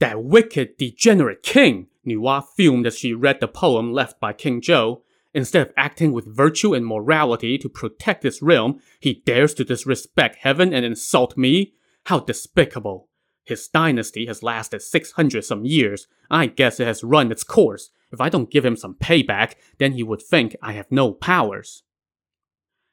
That 0.00 0.24
wicked, 0.24 0.78
degenerate 0.78 1.44
king! 1.44 1.86
Nuwa 2.04 2.44
fumed 2.56 2.88
as 2.88 2.98
she 2.98 3.14
read 3.14 3.38
the 3.38 3.46
poem 3.46 3.92
left 3.92 4.18
by 4.18 4.32
King 4.32 4.60
Zhou. 4.60 5.02
Instead 5.32 5.68
of 5.68 5.72
acting 5.76 6.10
with 6.10 6.26
virtue 6.26 6.74
and 6.74 6.84
morality 6.84 7.56
to 7.56 7.68
protect 7.68 8.24
his 8.24 8.42
realm, 8.42 8.80
he 8.98 9.22
dares 9.24 9.54
to 9.54 9.64
disrespect 9.64 10.38
heaven 10.40 10.74
and 10.74 10.84
insult 10.84 11.36
me? 11.36 11.74
How 12.06 12.18
despicable! 12.18 13.08
His 13.44 13.68
dynasty 13.68 14.26
has 14.26 14.42
lasted 14.42 14.82
600 14.82 15.44
some 15.44 15.64
years. 15.64 16.08
I 16.28 16.46
guess 16.46 16.80
it 16.80 16.88
has 16.88 17.04
run 17.04 17.30
its 17.30 17.44
course. 17.44 17.90
If 18.12 18.20
I 18.20 18.28
don't 18.28 18.50
give 18.50 18.64
him 18.64 18.76
some 18.76 18.94
payback, 18.94 19.54
then 19.78 19.92
he 19.92 20.02
would 20.02 20.22
think 20.22 20.56
I 20.62 20.72
have 20.72 20.90
no 20.90 21.12
powers. 21.12 21.82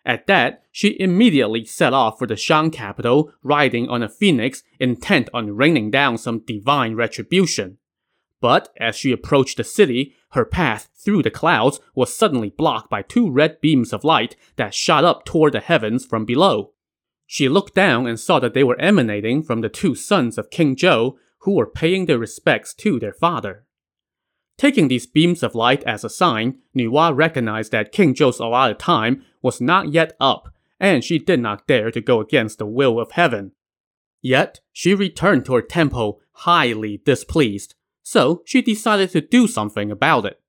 At 0.06 0.27
that, 0.27 0.63
she 0.71 1.00
immediately 1.00 1.63
set 1.65 1.93
off 1.93 2.20
for 2.20 2.27
the 2.27 2.36
Shang 2.36 2.72
capital, 2.72 3.32
riding 3.41 3.88
on 3.88 4.03
a 4.03 4.10
phoenix, 4.10 4.63
intent 4.79 5.29
on 5.34 5.55
raining 5.55 5.91
down 5.91 6.17
some 6.17 6.39
divine 6.39 6.96
retribution. 6.96 7.77
But 8.41 8.70
as 8.77 8.98
she 8.98 9.13
approached 9.13 9.55
the 9.55 9.63
city, 9.63 10.15
her 10.32 10.43
path 10.43 10.89
through 10.96 11.24
the 11.24 11.32
clouds 11.32 11.79
was 11.96 12.13
suddenly 12.13 12.50
blocked 12.50 12.89
by 12.89 13.01
two 13.01 13.32
red 13.32 13.62
beams 13.62 13.93
of 13.93 14.03
light 14.03 14.36
that 14.58 14.74
shot 14.74 15.05
up 15.05 15.24
toward 15.24 15.53
the 15.53 15.62
heavens 15.62 16.05
from 16.05 16.25
below. 16.25 16.74
She 17.25 17.48
looked 17.48 17.74
down 17.74 18.05
and 18.05 18.20
saw 18.20 18.39
that 18.39 18.53
they 18.53 18.63
were 18.63 18.79
emanating 18.79 19.43
from 19.43 19.62
the 19.62 19.70
two 19.70 19.96
sons 19.96 20.38
of 20.38 20.50
King 20.50 20.75
Zhou, 20.75 21.15
who 21.39 21.53
were 21.53 21.65
paying 21.65 22.05
their 22.05 22.20
respects 22.20 22.74
to 22.75 23.00
their 23.00 23.13
father. 23.13 23.65
Taking 24.57 24.88
these 24.88 25.07
beams 25.07 25.43
of 25.43 25.55
light 25.55 25.83
as 25.83 26.03
a 26.03 26.10
sign, 26.10 26.60
Nuwa 26.75 27.15
recognized 27.15 27.72
that 27.72 27.91
King 27.91 28.13
Zhou's 28.13 28.39
allotted 28.39 28.79
time 28.79 29.24
was 29.41 29.60
not 29.60 29.91
yet 29.91 30.15
up, 30.19 30.53
and 30.79 31.03
she 31.03 31.19
did 31.19 31.39
not 31.39 31.67
dare 31.67 31.91
to 31.91 32.01
go 32.01 32.19
against 32.19 32.60
the 32.60 32.65
will 32.65 33.00
of 33.00 33.12
heaven. 33.12 33.53
Yet, 34.22 34.62
she 34.72 34.93
returned 34.93 35.45
to 35.45 35.55
her 35.55 35.62
temple 35.62 36.22
highly 36.31 37.01
displeased, 37.03 37.75
so 38.03 38.41
she 38.45 38.62
decided 38.62 39.10
to 39.12 39.22
do 39.22 39.48
something 39.48 39.91
about 39.91 40.25
it. 40.25 40.39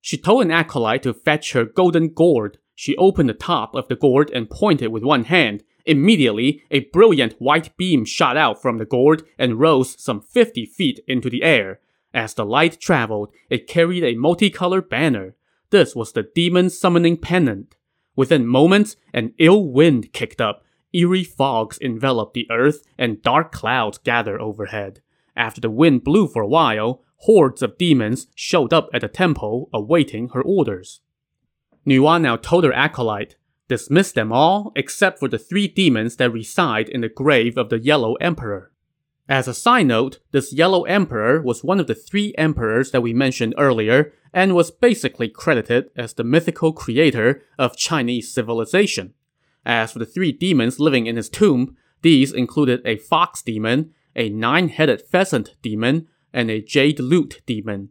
She 0.00 0.18
told 0.18 0.44
an 0.44 0.50
acolyte 0.50 1.02
to 1.04 1.14
fetch 1.14 1.52
her 1.52 1.64
golden 1.64 2.08
gourd. 2.08 2.58
She 2.74 2.96
opened 2.96 3.28
the 3.28 3.34
top 3.34 3.74
of 3.74 3.88
the 3.88 3.96
gourd 3.96 4.30
and 4.30 4.50
pointed 4.50 4.88
with 4.88 5.02
one 5.02 5.24
hand. 5.24 5.62
Immediately, 5.86 6.62
a 6.70 6.80
brilliant 6.90 7.34
white 7.38 7.76
beam 7.76 8.04
shot 8.04 8.36
out 8.36 8.60
from 8.60 8.78
the 8.78 8.84
gourd 8.84 9.22
and 9.38 9.60
rose 9.60 10.02
some 10.02 10.20
50 10.20 10.66
feet 10.66 11.00
into 11.06 11.30
the 11.30 11.42
air, 11.42 11.80
as 12.14 12.34
the 12.34 12.46
light 12.46 12.80
traveled, 12.80 13.32
it 13.50 13.66
carried 13.66 14.04
a 14.04 14.14
multicolored 14.14 14.88
banner. 14.88 15.34
This 15.70 15.94
was 15.94 16.12
the 16.12 16.22
demon 16.22 16.70
summoning 16.70 17.16
pennant. 17.16 17.74
Within 18.16 18.46
moments, 18.46 18.96
an 19.12 19.34
ill 19.38 19.66
wind 19.66 20.12
kicked 20.12 20.40
up. 20.40 20.62
Eerie 20.92 21.24
fogs 21.24 21.78
enveloped 21.80 22.34
the 22.34 22.46
earth, 22.50 22.84
and 22.96 23.20
dark 23.20 23.50
clouds 23.50 23.98
gathered 23.98 24.40
overhead. 24.40 25.00
After 25.36 25.60
the 25.60 25.70
wind 25.70 26.04
blew 26.04 26.28
for 26.28 26.42
a 26.42 26.48
while, 26.48 27.02
hordes 27.16 27.62
of 27.62 27.76
demons 27.76 28.28
showed 28.36 28.72
up 28.72 28.88
at 28.94 29.00
the 29.00 29.08
temple, 29.08 29.68
awaiting 29.72 30.28
her 30.28 30.42
orders. 30.42 31.00
Nuwa 31.84 32.20
now 32.20 32.36
told 32.36 32.62
her 32.62 32.72
acolyte, 32.72 33.34
dismiss 33.66 34.12
them 34.12 34.32
all 34.32 34.72
except 34.76 35.18
for 35.18 35.28
the 35.28 35.38
three 35.38 35.66
demons 35.66 36.16
that 36.16 36.30
reside 36.30 36.88
in 36.88 37.00
the 37.00 37.08
grave 37.08 37.58
of 37.58 37.70
the 37.70 37.80
Yellow 37.80 38.14
Emperor. 38.14 38.70
As 39.28 39.48
a 39.48 39.54
side 39.54 39.86
note, 39.86 40.18
this 40.32 40.52
Yellow 40.52 40.84
Emperor 40.84 41.40
was 41.40 41.64
one 41.64 41.80
of 41.80 41.86
the 41.86 41.94
three 41.94 42.34
emperors 42.36 42.90
that 42.90 43.00
we 43.00 43.14
mentioned 43.14 43.54
earlier 43.56 44.12
and 44.34 44.54
was 44.54 44.70
basically 44.70 45.28
credited 45.28 45.90
as 45.96 46.12
the 46.12 46.24
mythical 46.24 46.74
creator 46.74 47.42
of 47.58 47.76
Chinese 47.76 48.32
civilization. 48.32 49.14
As 49.64 49.92
for 49.92 49.98
the 49.98 50.06
three 50.06 50.30
demons 50.30 50.78
living 50.78 51.06
in 51.06 51.16
his 51.16 51.30
tomb, 51.30 51.74
these 52.02 52.32
included 52.34 52.82
a 52.84 52.98
fox 52.98 53.40
demon, 53.40 53.94
a 54.14 54.28
nine 54.28 54.68
headed 54.68 55.00
pheasant 55.00 55.54
demon, 55.62 56.06
and 56.32 56.50
a 56.50 56.60
jade 56.60 57.00
lute 57.00 57.40
demon. 57.46 57.88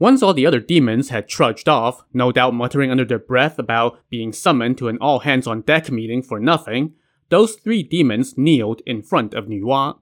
Once 0.00 0.22
all 0.22 0.34
the 0.34 0.44
other 0.44 0.60
demons 0.60 1.10
had 1.10 1.28
trudged 1.28 1.68
off, 1.68 2.02
no 2.12 2.32
doubt 2.32 2.52
muttering 2.52 2.90
under 2.90 3.04
their 3.04 3.18
breath 3.18 3.60
about 3.60 4.00
being 4.10 4.32
summoned 4.32 4.76
to 4.76 4.88
an 4.88 4.98
all 5.00 5.20
hands 5.20 5.46
on 5.46 5.62
deck 5.62 5.88
meeting 5.90 6.20
for 6.20 6.40
nothing, 6.40 6.94
those 7.28 7.54
three 7.54 7.82
demons 7.82 8.36
kneeled 8.36 8.82
in 8.84 9.02
front 9.02 9.32
of 9.32 9.46
Nuwa. 9.46 9.98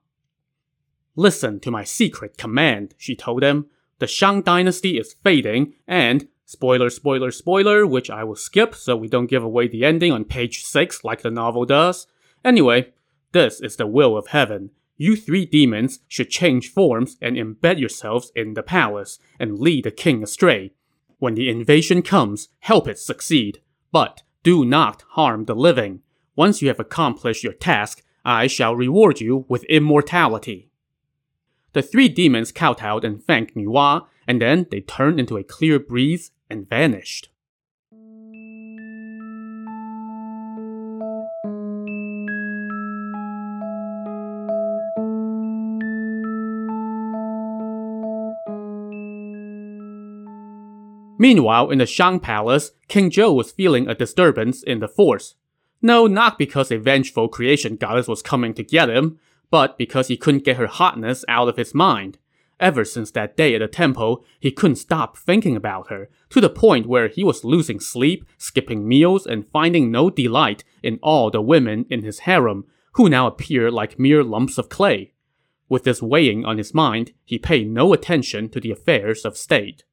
Listen 1.16 1.60
to 1.60 1.70
my 1.70 1.84
secret 1.84 2.36
command, 2.36 2.94
she 2.98 3.14
told 3.14 3.42
them. 3.42 3.66
The 4.00 4.06
Shang 4.06 4.42
dynasty 4.42 4.98
is 4.98 5.14
fading, 5.22 5.74
and, 5.86 6.28
spoiler, 6.44 6.90
spoiler, 6.90 7.30
spoiler, 7.30 7.86
which 7.86 8.10
I 8.10 8.24
will 8.24 8.36
skip 8.36 8.74
so 8.74 8.96
we 8.96 9.08
don't 9.08 9.30
give 9.30 9.44
away 9.44 9.68
the 9.68 9.84
ending 9.84 10.12
on 10.12 10.24
page 10.24 10.64
6 10.64 11.04
like 11.04 11.22
the 11.22 11.30
novel 11.30 11.64
does. 11.64 12.06
Anyway, 12.44 12.92
this 13.32 13.60
is 13.60 13.76
the 13.76 13.86
will 13.86 14.16
of 14.16 14.28
heaven. 14.28 14.70
You 14.96 15.16
three 15.16 15.46
demons 15.46 16.00
should 16.08 16.30
change 16.30 16.72
forms 16.72 17.16
and 17.20 17.36
embed 17.36 17.78
yourselves 17.78 18.30
in 18.36 18.54
the 18.54 18.62
palace 18.62 19.18
and 19.38 19.58
lead 19.58 19.84
the 19.84 19.90
king 19.90 20.22
astray. 20.22 20.72
When 21.18 21.34
the 21.34 21.48
invasion 21.48 22.02
comes, 22.02 22.48
help 22.60 22.86
it 22.86 22.98
succeed. 22.98 23.60
But 23.90 24.22
do 24.42 24.64
not 24.64 25.02
harm 25.10 25.44
the 25.44 25.54
living. 25.54 26.00
Once 26.36 26.60
you 26.60 26.68
have 26.68 26.80
accomplished 26.80 27.42
your 27.42 27.52
task, 27.52 28.02
I 28.24 28.46
shall 28.46 28.76
reward 28.76 29.20
you 29.20 29.46
with 29.48 29.64
immortality. 29.64 30.70
The 31.74 31.82
three 31.82 32.08
demons 32.08 32.52
kowtowed 32.52 33.04
and 33.04 33.20
thanked 33.20 33.56
Nuwa, 33.56 34.06
and 34.28 34.40
then 34.40 34.68
they 34.70 34.80
turned 34.80 35.18
into 35.18 35.36
a 35.36 35.42
clear 35.42 35.80
breeze 35.80 36.30
and 36.48 36.68
vanished. 36.68 37.30
Meanwhile, 51.18 51.70
in 51.70 51.78
the 51.78 51.86
Shang 51.86 52.20
Palace, 52.20 52.70
King 52.86 53.10
Zhou 53.10 53.34
was 53.34 53.50
feeling 53.50 53.88
a 53.88 53.94
disturbance 53.96 54.62
in 54.62 54.78
the 54.78 54.86
force. 54.86 55.34
No, 55.82 56.06
not 56.06 56.38
because 56.38 56.70
a 56.70 56.78
vengeful 56.78 57.28
creation 57.28 57.74
goddess 57.74 58.06
was 58.06 58.22
coming 58.22 58.54
to 58.54 58.62
get 58.62 58.88
him, 58.88 59.18
but 59.54 59.78
because 59.78 60.08
he 60.08 60.16
couldn't 60.16 60.42
get 60.42 60.56
her 60.56 60.66
hotness 60.66 61.24
out 61.28 61.46
of 61.46 61.56
his 61.56 61.72
mind. 61.72 62.18
Ever 62.58 62.84
since 62.84 63.12
that 63.12 63.36
day 63.36 63.54
at 63.54 63.60
the 63.60 63.68
temple, 63.68 64.24
he 64.40 64.50
couldn't 64.50 64.82
stop 64.82 65.16
thinking 65.16 65.54
about 65.54 65.90
her, 65.90 66.10
to 66.30 66.40
the 66.40 66.50
point 66.50 66.88
where 66.88 67.06
he 67.06 67.22
was 67.22 67.44
losing 67.44 67.78
sleep, 67.78 68.24
skipping 68.36 68.88
meals, 68.88 69.28
and 69.28 69.46
finding 69.46 69.92
no 69.92 70.10
delight 70.10 70.64
in 70.82 70.98
all 71.04 71.30
the 71.30 71.40
women 71.40 71.86
in 71.88 72.02
his 72.02 72.26
harem, 72.26 72.64
who 72.94 73.08
now 73.08 73.28
appeared 73.28 73.72
like 73.72 73.96
mere 73.96 74.24
lumps 74.24 74.58
of 74.58 74.68
clay. 74.68 75.12
With 75.68 75.84
this 75.84 76.02
weighing 76.02 76.44
on 76.44 76.58
his 76.58 76.74
mind, 76.74 77.12
he 77.24 77.38
paid 77.38 77.70
no 77.70 77.92
attention 77.92 78.48
to 78.48 78.60
the 78.60 78.72
affairs 78.72 79.24
of 79.24 79.36
state. 79.36 79.84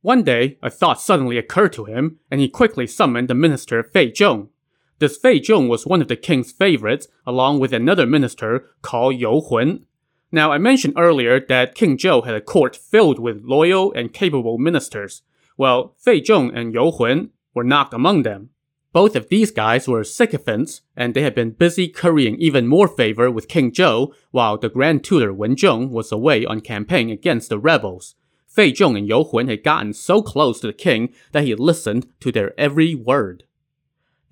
One 0.00 0.22
day, 0.22 0.58
a 0.62 0.70
thought 0.70 1.00
suddenly 1.00 1.38
occurred 1.38 1.72
to 1.72 1.86
him, 1.86 2.20
and 2.30 2.40
he 2.40 2.48
quickly 2.48 2.86
summoned 2.86 3.26
the 3.26 3.34
minister 3.34 3.82
Fei 3.82 4.12
Zhong. 4.12 4.50
This 4.98 5.18
Fei 5.18 5.40
Zhong 5.40 5.68
was 5.68 5.86
one 5.86 6.00
of 6.00 6.08
the 6.08 6.16
king's 6.16 6.52
favorites, 6.52 7.06
along 7.26 7.60
with 7.60 7.74
another 7.74 8.06
minister 8.06 8.70
called 8.80 9.20
You 9.20 9.42
Hun. 9.46 9.84
Now, 10.32 10.52
I 10.52 10.58
mentioned 10.58 10.94
earlier 10.96 11.38
that 11.38 11.74
King 11.74 11.98
Zhou 11.98 12.24
had 12.24 12.34
a 12.34 12.40
court 12.40 12.74
filled 12.74 13.18
with 13.18 13.44
loyal 13.44 13.92
and 13.92 14.12
capable 14.12 14.56
ministers. 14.56 15.22
Well, 15.58 15.94
Fei 15.98 16.20
Zhong 16.20 16.56
and 16.56 16.72
You 16.72 16.90
Hun 16.90 17.30
were 17.54 17.64
not 17.64 17.92
among 17.92 18.22
them. 18.22 18.50
Both 18.94 19.14
of 19.16 19.28
these 19.28 19.50
guys 19.50 19.86
were 19.86 20.02
sycophants, 20.04 20.80
and 20.96 21.12
they 21.12 21.20
had 21.20 21.34
been 21.34 21.50
busy 21.50 21.88
currying 21.88 22.36
even 22.36 22.66
more 22.66 22.88
favor 22.88 23.30
with 23.30 23.48
King 23.48 23.72
Zhou 23.72 24.14
while 24.30 24.56
the 24.56 24.70
Grand 24.70 25.04
Tutor 25.04 25.34
Wen 25.34 25.56
Zhong 25.56 25.90
was 25.90 26.10
away 26.10 26.46
on 26.46 26.62
campaign 26.62 27.10
against 27.10 27.50
the 27.50 27.58
rebels. 27.58 28.14
Fei 28.46 28.72
Zhong 28.72 28.96
and 28.96 29.06
You 29.06 29.24
Hun 29.24 29.48
had 29.48 29.62
gotten 29.62 29.92
so 29.92 30.22
close 30.22 30.60
to 30.60 30.66
the 30.66 30.72
king 30.72 31.12
that 31.32 31.44
he 31.44 31.54
listened 31.54 32.06
to 32.20 32.32
their 32.32 32.58
every 32.58 32.94
word. 32.94 33.44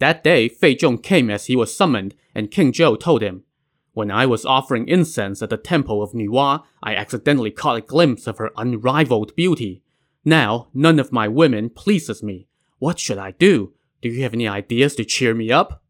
That 0.04 0.22
day, 0.22 0.50
Fei 0.50 0.76
Zhong 0.76 1.02
came 1.02 1.30
as 1.30 1.46
he 1.46 1.56
was 1.56 1.74
summoned, 1.74 2.14
and 2.34 2.50
King 2.50 2.72
Zhou 2.72 3.00
told 3.00 3.22
him, 3.22 3.44
When 3.94 4.10
I 4.10 4.26
was 4.26 4.44
offering 4.44 4.86
incense 4.86 5.40
at 5.40 5.48
the 5.48 5.56
temple 5.56 6.02
of 6.02 6.12
Nuwa, 6.12 6.62
I 6.82 6.94
accidentally 6.94 7.50
caught 7.50 7.78
a 7.78 7.80
glimpse 7.80 8.26
of 8.26 8.36
her 8.36 8.50
unrivaled 8.54 9.34
beauty. 9.34 9.82
Now, 10.22 10.68
none 10.74 10.98
of 10.98 11.10
my 11.10 11.26
women 11.26 11.70
pleases 11.70 12.22
me. 12.22 12.48
What 12.78 12.98
should 12.98 13.16
I 13.16 13.30
do? 13.30 13.72
Do 14.02 14.10
you 14.10 14.22
have 14.24 14.34
any 14.34 14.46
ideas 14.46 14.94
to 14.96 15.06
cheer 15.06 15.32
me 15.32 15.50
up? 15.50 15.82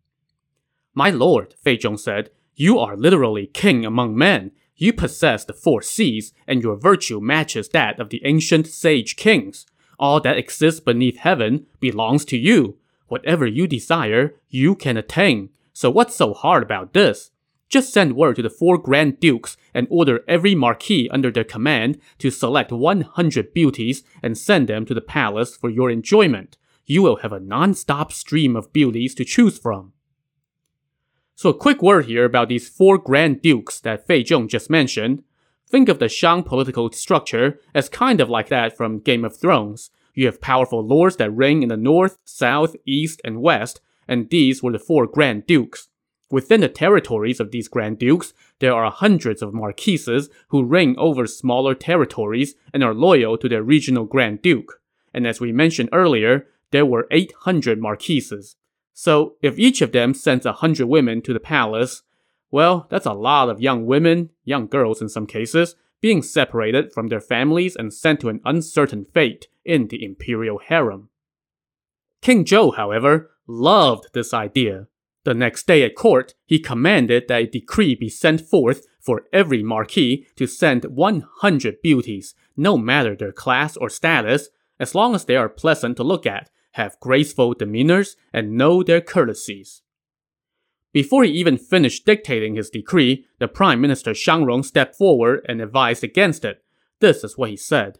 My 0.95 1.11
lord, 1.11 1.57
Fei 1.65 1.77
Zhong 1.77 1.99
said, 1.99 2.31
you 2.55 2.79
are 2.79 2.97
literally 2.97 3.49
king 3.49 3.85
among 3.85 4.17
men. 4.17 4.53
You 4.77 4.93
possess 4.93 5.45
the 5.45 5.53
four 5.53 5.83
seas, 5.83 6.33
and 6.47 6.63
your 6.63 6.77
virtue 6.77 7.21
matches 7.21 7.69
that 7.71 7.99
of 7.99 8.11
the 8.11 8.23
ancient 8.25 8.69
sage 8.69 9.17
kings. 9.17 9.67
All 9.99 10.21
that 10.21 10.39
exists 10.39 10.79
beneath 10.79 11.19
heaven 11.19 11.67
belongs 11.81 12.25
to 12.27 12.37
you. 12.37 12.79
Whatever 13.09 13.47
you 13.47 13.67
desire, 13.67 14.35
you 14.49 14.75
can 14.75 14.97
attain. 14.97 15.51
So 15.73 15.91
what's 15.91 16.15
so 16.15 16.33
hard 16.35 16.63
about 16.63 16.93
this? 16.93 17.31
Just 17.69 17.93
send 17.93 18.15
word 18.15 18.37
to 18.37 18.43
the 18.43 18.51
four 18.51 18.79
grand 18.79 19.19
dukes 19.19 19.57
and 19.73 19.89
order 19.91 20.23
every 20.29 20.55
marquis 20.55 21.09
under 21.11 21.31
their 21.31 21.45
command 21.45 21.99
to 22.19 22.31
select 22.31 22.71
100 22.71 23.53
beauties 23.53 24.05
and 24.23 24.39
send 24.39 24.69
them 24.69 24.87
to 24.87 24.95
the 24.95 25.01
palace 25.01 25.57
for 25.57 25.71
your 25.71 25.91
enjoyment. 25.91 26.57
You 26.87 27.03
will 27.03 27.17
have 27.17 27.33
a 27.33 27.41
non-stop 27.41 28.13
stream 28.13 28.55
of 28.55 28.73
beauties 28.73 29.15
to 29.17 29.25
choose 29.25 29.59
from. 29.59 29.93
So 31.35 31.51
a 31.51 31.55
quick 31.59 31.83
word 31.83 32.07
here 32.07 32.25
about 32.25 32.49
these 32.49 32.69
four 32.69 32.97
Grand 32.97 33.43
Dukes 33.43 33.81
that 33.81 34.07
Fei 34.07 34.23
Zhong 34.23 34.49
just 34.49 34.71
mentioned. 34.71 35.25
Think 35.69 35.89
of 35.89 35.99
the 35.99 36.09
Shang 36.09 36.45
political 36.45 36.93
structure 36.93 37.59
as 37.75 37.89
kind 37.89 38.21
of 38.21 38.31
like 38.31 38.49
that 38.51 38.77
from 38.77 39.01
Game 39.01 39.25
of 39.25 39.37
Thrones. 39.37 39.91
You 40.15 40.27
have 40.27 40.41
powerful 40.41 40.87
lords 40.87 41.17
that 41.17 41.31
reign 41.31 41.63
in 41.63 41.69
the 41.69 41.77
north, 41.77 42.19
south, 42.25 42.77
east, 42.87 43.21
and 43.25 43.43
west, 43.43 43.81
and 44.07 44.31
these 44.31 44.63
were 44.63 44.73
the 44.73 44.79
four 44.79 45.07
Grand 45.07 45.47
Dukes. 45.47 45.89
Within 46.31 46.61
the 46.61 46.69
territories 46.69 47.41
of 47.41 47.51
these 47.51 47.69
Grand 47.69 47.99
Dukes, 47.99 48.33
there 48.61 48.73
are 48.73 48.91
hundreds 48.91 49.43
of 49.43 49.53
marquises 49.53 50.31
who 50.49 50.65
reign 50.65 50.95
over 50.99 51.27
smaller 51.27 51.75
territories 51.75 52.55
and 52.73 52.83
are 52.83 52.95
loyal 52.95 53.37
to 53.39 53.49
their 53.49 53.63
regional 53.63 54.05
Grand 54.05 54.41
Duke. 54.41 54.81
And 55.13 55.27
as 55.27 55.41
we 55.41 55.53
mentioned 55.53 55.91
earlier, 55.93 56.47
there 56.71 56.87
were 56.87 57.07
800 57.11 57.79
marquises. 57.79 58.57
So 58.93 59.37
if 59.43 59.59
each 59.59 59.83
of 59.83 59.93
them 59.93 60.15
sends 60.15 60.47
a 60.47 60.53
hundred 60.53 60.87
women 60.87 61.23
to 61.23 61.33
the 61.33 61.41
palace, 61.41 62.03
well, 62.51 62.87
that's 62.89 63.07
a 63.07 63.13
lot 63.13 63.49
of 63.49 63.61
young 63.61 63.85
women, 63.85 64.31
young 64.45 64.67
girls 64.67 65.03
in 65.03 65.09
some 65.09 65.27
cases, 65.27 65.77
being 66.05 66.21
separated 66.21 66.93
from 66.93 67.09
their 67.09 67.19
families 67.19 67.75
and 67.75 67.91
sent 67.91 68.21
to 68.21 68.29
an 68.29 68.39
uncertain 68.45 69.07
fate 69.15 69.49
in 69.65 69.89
the 69.89 70.05
imperial 70.05 70.59
harem. 70.59 71.09
King 72.21 72.45
Zhou, 72.45 72.77
however, 72.77 73.31
loved 73.47 74.09
this 74.13 74.35
idea. 74.35 74.87
The 75.25 75.33
next 75.33 75.67
day 75.67 75.83
at 75.83 75.95
court, 75.95 76.35
he 76.45 76.59
commanded 76.59 77.29
that 77.29 77.41
a 77.41 77.47
decree 77.47 77.95
be 77.95 78.11
sent 78.11 78.43
forth 78.43 78.85
for 79.01 79.25
every 79.33 79.63
marquis 79.63 80.27
to 80.37 80.47
send 80.47 80.85
100 80.85 81.81
beauties, 81.81 82.35
no 82.55 82.77
matter 82.77 83.17
their 83.17 83.33
class 83.33 83.75
or 83.75 83.89
status, 83.89 84.51
as 84.79 84.95
long 84.95 85.15
as 85.15 85.25
they 85.25 85.37
are 85.37 85.49
pleasant 85.49 85.97
to 85.97 86.05
look 86.05 86.27
at 86.27 86.51
have 86.75 86.99
graceful 86.99 87.55
demeanors, 87.55 88.17
and 88.33 88.57
know 88.57 88.83
their 88.83 89.01
courtesies. 89.01 89.83
Before 90.95 91.25
he 91.25 91.33
even 91.33 91.59
finished 91.59 92.07
dictating 92.07 92.55
his 92.55 92.71
decree, 92.71 93.27
the 93.41 93.49
Prime 93.49 93.81
Minister 93.81 94.15
Shang 94.15 94.45
Rong 94.45 94.63
stepped 94.63 94.95
forward 94.95 95.45
and 95.49 95.61
advised 95.61 96.05
against 96.05 96.45
it. 96.45 96.63
This 97.01 97.25
is 97.25 97.37
what 97.37 97.51
he 97.51 97.57
said. 97.57 97.99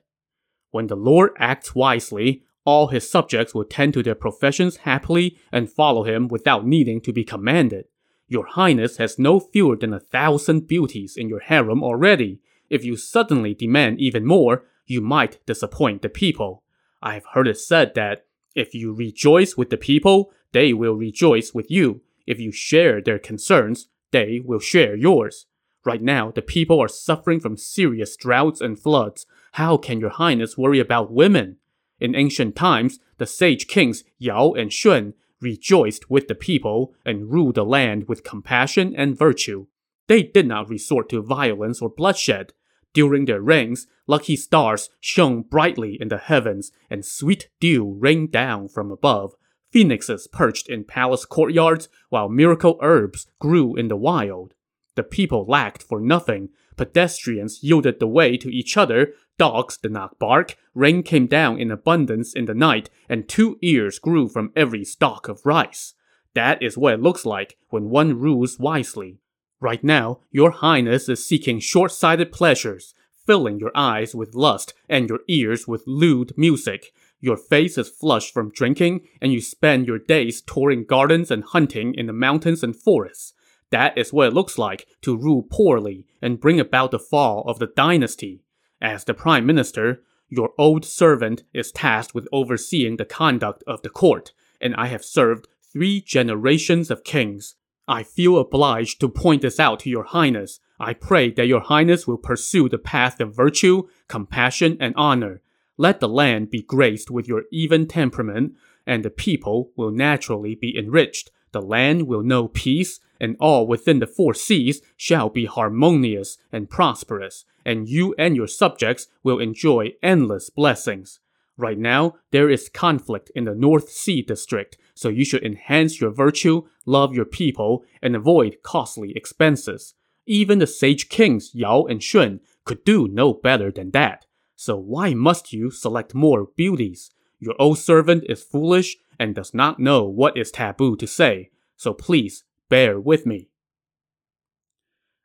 When 0.71 0.87
the 0.87 0.95
Lord 0.95 1.33
acts 1.37 1.75
wisely, 1.75 2.45
all 2.65 2.87
his 2.87 3.11
subjects 3.11 3.53
will 3.53 3.65
tend 3.65 3.95
to 3.95 4.03
their 4.05 4.15
professions 4.15 4.77
happily 4.77 5.37
and 5.51 5.69
follow 5.69 6.05
him 6.05 6.29
without 6.29 6.69
needing 6.69 7.01
to 7.01 7.13
be 7.13 7.25
commanded. 7.25 7.87
Your 8.29 8.47
Highness 8.47 8.99
has 8.99 9.19
no 9.19 9.41
fewer 9.41 9.75
than 9.75 9.93
a 9.93 9.99
thousand 9.99 10.69
beauties 10.69 11.17
in 11.17 11.29
your 11.29 11.41
harem 11.41 11.83
already. 11.83 12.39
If 12.71 12.85
you 12.85 12.97
suddenly 12.97 13.55
demand 13.55 13.99
even 13.99 14.25
more, 14.25 14.67
you 14.87 15.01
might 15.01 15.45
disappoint 15.47 16.03
the 16.03 16.09
people. 16.09 16.63
I 17.03 17.15
have 17.15 17.27
heard 17.35 17.49
it 17.49 17.59
said 17.59 17.95
that 17.97 18.27
if 18.55 18.73
you 18.73 18.95
rejoice 18.95 19.57
with 19.57 19.71
the 19.71 19.77
people, 19.77 20.31
they 20.53 20.73
will 20.73 20.95
rejoice 20.95 21.53
with 21.53 21.73
you. 21.73 22.01
If 22.27 22.41
you 22.41 22.53
share 22.53 23.01
their 23.01 23.19
concerns, 23.19 23.89
they 24.11 24.41
will 24.45 24.61
share 24.61 24.97
yours. 24.97 25.47
Right 25.85 26.03
now, 26.03 26.31
the 26.31 26.43
people 26.43 26.81
are 26.81 26.89
suffering 26.89 27.41
from 27.41 27.57
serious 27.57 28.17
droughts 28.17 28.61
and 28.61 28.79
floods. 28.79 29.27
How 29.53 29.77
can 29.77 30.01
your 30.01 30.11
highness 30.11 30.57
worry 30.57 30.81
about 30.81 31.13
women? 31.13 31.59
In 32.01 32.15
ancient 32.15 32.57
times, 32.57 32.99
the 33.19 33.27
sage 33.27 33.67
kings 33.67 34.03
Yao 34.19 34.53
and 34.53 34.73
Shun 34.73 35.15
rejoiced 35.41 36.11
with 36.11 36.27
the 36.27 36.35
people 36.35 36.95
and 37.05 37.31
ruled 37.31 37.57
the 37.57 37.65
land 37.65 38.09
with 38.09 38.25
compassion 38.25 38.95
and 38.97 39.17
virtue. 39.17 39.67
They 40.07 40.23
did 40.23 40.47
not 40.47 40.69
resort 40.69 41.09
to 41.11 41.23
violence 41.23 41.83
or 41.83 41.91
bloodshed. 41.91 42.53
During 42.95 43.25
their 43.25 43.41
reigns, 43.41 43.87
lucky 44.07 44.37
stars 44.37 44.89
shone 45.01 45.43
brightly 45.43 46.01
in 46.01 46.09
the 46.09 46.19
heavens, 46.19 46.73
and 46.89 47.05
sweet 47.05 47.49
dew 47.61 47.97
rained 47.99 48.33
down 48.33 48.69
from 48.69 48.91
above. 48.91 49.35
Phoenixes 49.75 50.29
perched 50.29 50.69
in 50.69 50.85
palace 50.85 51.25
courtyards, 51.25 51.89
while 52.09 52.29
miracle 52.29 52.79
herbs 52.81 53.27
grew 53.41 53.75
in 53.75 53.89
the 53.89 53.97
wild. 53.97 54.55
The 54.95 55.03
people 55.03 55.45
lacked 55.49 55.83
for 55.83 56.01
nothing. 56.01 56.51
Pedestrians 56.77 57.61
yielded 57.61 57.99
the 57.99 58.07
way 58.07 58.37
to 58.37 58.55
each 58.55 58.77
other, 58.77 59.15
dogs 59.37 59.77
did 59.77 59.91
not 59.91 60.21
bark, 60.21 60.57
rain 60.77 61.03
came 61.03 61.27
down 61.27 61.59
in 61.59 61.73
abundance 61.73 62.35
in 62.35 62.45
the 62.45 62.55
night, 62.55 62.89
and 63.09 63.29
two 63.29 63.59
ears 63.63 63.99
grew 63.99 64.29
from 64.29 64.53
every 64.55 64.85
stalk 64.85 65.27
of 65.27 65.45
rice. 65.45 65.95
That 66.35 66.63
is 66.63 66.79
what 66.79 66.95
it 66.95 67.03
looks 67.03 67.27
like 67.27 67.57
when 67.71 67.91
one 67.91 68.21
rules 68.21 68.61
wisely. 68.61 69.19
Right 69.59 69.83
now, 69.83 70.21
your 70.31 70.53
highness 70.53 71.09
is 71.09 71.27
seeking 71.27 71.59
short-sighted 71.59 72.31
pleasures, 72.31 72.95
filling 73.27 73.59
your 73.59 73.73
eyes 73.75 74.15
with 74.15 74.37
lust 74.37 74.73
and 74.89 75.09
your 75.09 75.21
ears 75.27 75.67
with 75.67 75.83
lewd 75.85 76.33
music. 76.37 76.93
Your 77.25 77.39
face 77.39 77.79
is 77.79 77.89
flushed 77.89 78.35
from 78.35 78.51
drinking, 78.51 79.01
and 79.19 79.33
you 79.33 79.41
spend 79.41 79.87
your 79.87 79.99
days 79.99 80.43
touring 80.43 80.85
gardens 80.85 81.31
and 81.31 81.43
hunting 81.43 81.95
in 81.95 82.05
the 82.05 82.13
mountains 82.13 82.63
and 82.63 82.77
forests. 82.77 83.33
That 83.71 83.97
is 83.97 84.13
what 84.13 84.29
it 84.29 84.35
looks 84.35 84.59
like 84.59 84.87
to 85.01 85.17
rule 85.17 85.43
poorly 85.43 86.05
and 86.21 86.39
bring 86.39 86.61
about 86.61 86.91
the 86.91 86.99
fall 86.99 87.43
of 87.47 87.59
the 87.59 87.73
dynasty. 87.75 88.43
As 88.79 89.05
the 89.05 89.15
prime 89.15 89.47
minister, 89.47 90.03
your 90.29 90.51
old 90.59 90.85
servant 90.85 91.45
is 91.55 91.73
tasked 91.73 92.15
with 92.15 92.29
overseeing 92.31 92.99
the 92.99 93.07
conduct 93.07 93.65
of 93.67 93.81
the 93.81 93.89
court, 93.89 94.35
and 94.61 94.75
I 94.75 94.89
have 94.89 95.03
served 95.03 95.49
three 95.73 96.03
generations 96.03 96.91
of 96.91 97.05
kings. 97.05 97.55
I 97.89 98.03
feel 98.03 98.37
obliged 98.37 99.01
to 99.01 99.09
point 99.09 99.41
this 99.41 99.59
out 99.59 99.81
to 99.81 99.89
your 99.89 100.05
highness. 100.05 100.61
I 100.79 100.93
pray 100.93 101.31
that 101.31 101.47
your 101.47 101.63
highness 101.63 102.07
will 102.07 102.19
pursue 102.19 102.69
the 102.69 102.77
path 102.77 103.19
of 103.19 103.35
virtue, 103.35 103.85
compassion, 104.09 104.77
and 104.79 104.93
honor. 104.95 105.41
Let 105.77 106.01
the 106.01 106.09
land 106.09 106.51
be 106.51 106.63
graced 106.63 107.11
with 107.11 107.27
your 107.27 107.45
even 107.51 107.87
temperament, 107.87 108.55
and 108.87 109.05
the 109.05 109.11
people 109.11 109.73
will 109.77 109.91
naturally 109.91 110.55
be 110.55 110.77
enriched. 110.77 111.31
The 111.53 111.63
land 111.63 112.07
will 112.07 112.23
know 112.23 112.49
peace, 112.49 113.01
and 113.21 113.37
all 113.41 113.67
within 113.67 113.99
the 113.99 114.07
four 114.07 114.35
seas 114.35 114.83
shall 114.97 115.29
be 115.29 115.47
harmonious 115.47 116.37
and 116.53 116.71
prosperous, 116.71 117.45
and 117.65 117.89
you 117.89 118.15
and 118.19 118.37
your 118.37 118.47
subjects 118.47 119.09
will 119.23 119.39
enjoy 119.39 119.93
endless 120.03 120.51
blessings. 120.51 121.21
Right 121.57 121.79
now, 121.79 122.17
there 122.33 122.51
is 122.51 122.69
conflict 122.69 123.31
in 123.35 123.45
the 123.45 123.55
North 123.55 123.89
Sea 123.89 124.23
district, 124.23 124.77
so 124.95 125.09
you 125.09 125.25
should 125.25 125.45
enhance 125.45 126.01
your 126.01 126.11
virtue, 126.11 126.63
love 126.85 127.15
your 127.15 127.25
people, 127.25 127.85
and 128.03 128.17
avoid 128.17 128.59
costly 128.63 129.13
expenses. 129.17 129.95
Even 130.27 130.59
the 130.59 130.67
sage 130.67 131.09
kings 131.09 131.55
Yao 131.55 131.85
and 131.85 132.03
Shun 132.03 132.41
could 132.65 132.85
do 132.85 133.07
no 133.07 133.33
better 133.33 133.71
than 133.71 133.93
that. 133.93 134.27
So 134.57 134.77
why 134.77 135.15
must 135.15 135.53
you 135.53 135.71
select 135.71 136.15
more 136.15 136.49
beauties? 136.57 137.11
Your 137.39 137.55
old 137.59 137.79
servant 137.79 138.25
is 138.29 138.43
foolish 138.43 138.97
and 139.19 139.35
does 139.35 139.55
not 139.55 139.79
know 139.79 140.05
what 140.05 140.37
is 140.37 140.51
taboo 140.51 140.97
to 140.97 141.07
say, 141.07 141.51
so 141.77 141.93
please 141.93 142.45
bear 142.69 143.01
with 143.01 143.27
me. 143.27 143.49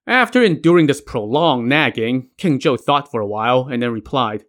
After 0.05 0.43
enduring 0.43 0.87
this 0.87 1.01
prolonged 1.01 1.69
nagging, 1.69 2.29
King 2.37 2.59
Zhou 2.59 2.79
thought 2.79 3.11
for 3.11 3.21
a 3.21 3.27
while 3.27 3.67
and 3.67 3.81
then 3.81 3.91
replied, 3.91 4.45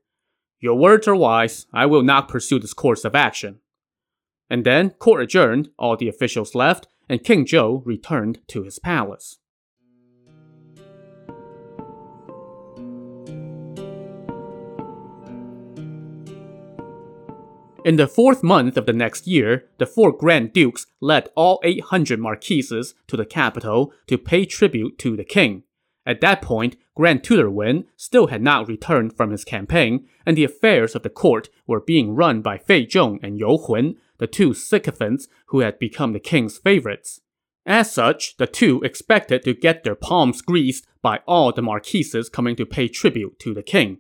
Your 0.58 0.76
words 0.76 1.06
are 1.06 1.14
wise. 1.14 1.66
I 1.72 1.84
will 1.84 2.02
not 2.02 2.28
pursue 2.28 2.58
this 2.58 2.72
course 2.72 3.04
of 3.04 3.14
action. 3.14 3.60
And 4.49 4.64
then, 4.64 4.90
court 4.90 5.22
adjourned, 5.22 5.68
all 5.78 5.96
the 5.96 6.08
officials 6.08 6.54
left, 6.54 6.88
and 7.10 7.22
King 7.22 7.44
Zhou 7.44 7.82
returned 7.84 8.38
to 8.49 8.62
his 8.62 8.78
palace. 8.78 9.39
In 17.82 17.96
the 17.96 18.06
fourth 18.06 18.42
month 18.42 18.76
of 18.76 18.84
the 18.84 18.92
next 18.92 19.26
year, 19.26 19.64
the 19.78 19.87
four 19.87 20.12
Grand 20.12 20.52
Dukes 20.52 20.87
led 21.00 21.30
all 21.34 21.60
800 21.64 22.20
marquises 22.20 22.94
to 23.06 23.16
the 23.16 23.25
capital 23.25 23.92
to 24.06 24.19
pay 24.19 24.45
tribute 24.45 24.99
to 24.99 25.16
the 25.16 25.25
king. 25.25 25.62
At 26.04 26.21
that 26.21 26.43
point, 26.43 26.76
Grand 26.95 27.25
Tutor 27.25 27.50
Wen 27.50 27.84
still 27.97 28.26
had 28.26 28.43
not 28.43 28.69
returned 28.69 29.16
from 29.16 29.30
his 29.30 29.45
campaign, 29.45 30.08
and 30.26 30.36
the 30.36 30.45
affairs 30.45 30.95
of 30.95 31.02
the 31.02 31.10
court 31.10 31.49
were 31.66 31.80
being 31.80 32.14
run 32.14 32.43
by 32.43 32.58
Fei 32.58 32.86
Zhong 32.86 33.19
and 33.23 33.38
You 33.38 33.56
Hun, 33.66 33.97
the 34.19 34.26
two 34.26 34.52
sycophants 34.52 35.28
who 35.47 35.60
had 35.60 35.78
become 35.78 36.12
the 36.12 36.21
king's 36.21 36.58
favorites. 36.58 37.21
As 37.64 37.93
such, 37.93 38.36
the 38.36 38.47
two 38.47 38.82
expected 38.82 39.43
to 39.45 39.54
get 39.54 39.84
their 39.84 39.95
palms 39.95 40.43
greased 40.43 40.86
by 41.02 41.21
all 41.26 41.52
the 41.52 41.62
marquises 41.62 42.28
coming 42.28 42.56
to 42.56 42.66
pay 42.66 42.88
tribute 42.88 43.38
to 43.38 43.54
the 43.54 43.62
king. 43.62 43.99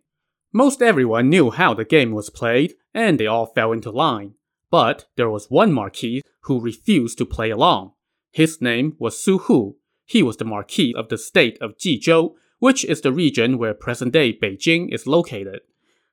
Most 0.52 0.82
everyone 0.82 1.28
knew 1.28 1.50
how 1.50 1.74
the 1.74 1.84
game 1.84 2.10
was 2.10 2.28
played, 2.28 2.74
and 2.92 3.20
they 3.20 3.26
all 3.26 3.46
fell 3.46 3.70
into 3.70 3.90
line. 3.90 4.34
But 4.70 5.06
there 5.16 5.30
was 5.30 5.50
one 5.50 5.72
marquis 5.72 6.22
who 6.42 6.60
refused 6.60 7.18
to 7.18 7.26
play 7.26 7.50
along. 7.50 7.92
His 8.32 8.60
name 8.60 8.96
was 8.98 9.20
Su 9.20 9.38
Hu. 9.38 9.76
He 10.06 10.22
was 10.24 10.38
the 10.38 10.44
marquis 10.44 10.92
of 10.94 11.08
the 11.08 11.18
state 11.18 11.56
of 11.60 11.76
Jizhou, 11.76 12.34
which 12.58 12.84
is 12.84 13.00
the 13.00 13.12
region 13.12 13.58
where 13.58 13.74
present-day 13.74 14.38
Beijing 14.42 14.92
is 14.92 15.06
located. 15.06 15.60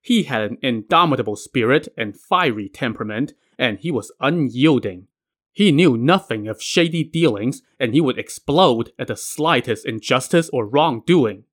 He 0.02 0.23
had 0.23 0.43
an 0.43 0.58
indomitable 0.62 1.36
spirit 1.36 1.88
and 1.97 2.15
fiery 2.15 2.69
temperament, 2.69 3.34
and 3.58 3.80
he 3.80 3.89
was 3.89 4.12
unyielding. 4.19 5.08
He 5.52 5.71
knew 5.71 5.97
nothing 5.97 6.47
of 6.47 6.62
shady 6.62 7.04
dealings, 7.04 7.63
and 7.80 7.93
he 7.95 8.02
would 8.02 8.19
explode 8.19 8.91
at 9.00 9.08
the 9.08 9.17
slightest 9.17 9.86
injustice 9.86 10.50
or 10.54 10.67
wrongdoing. 10.67 11.45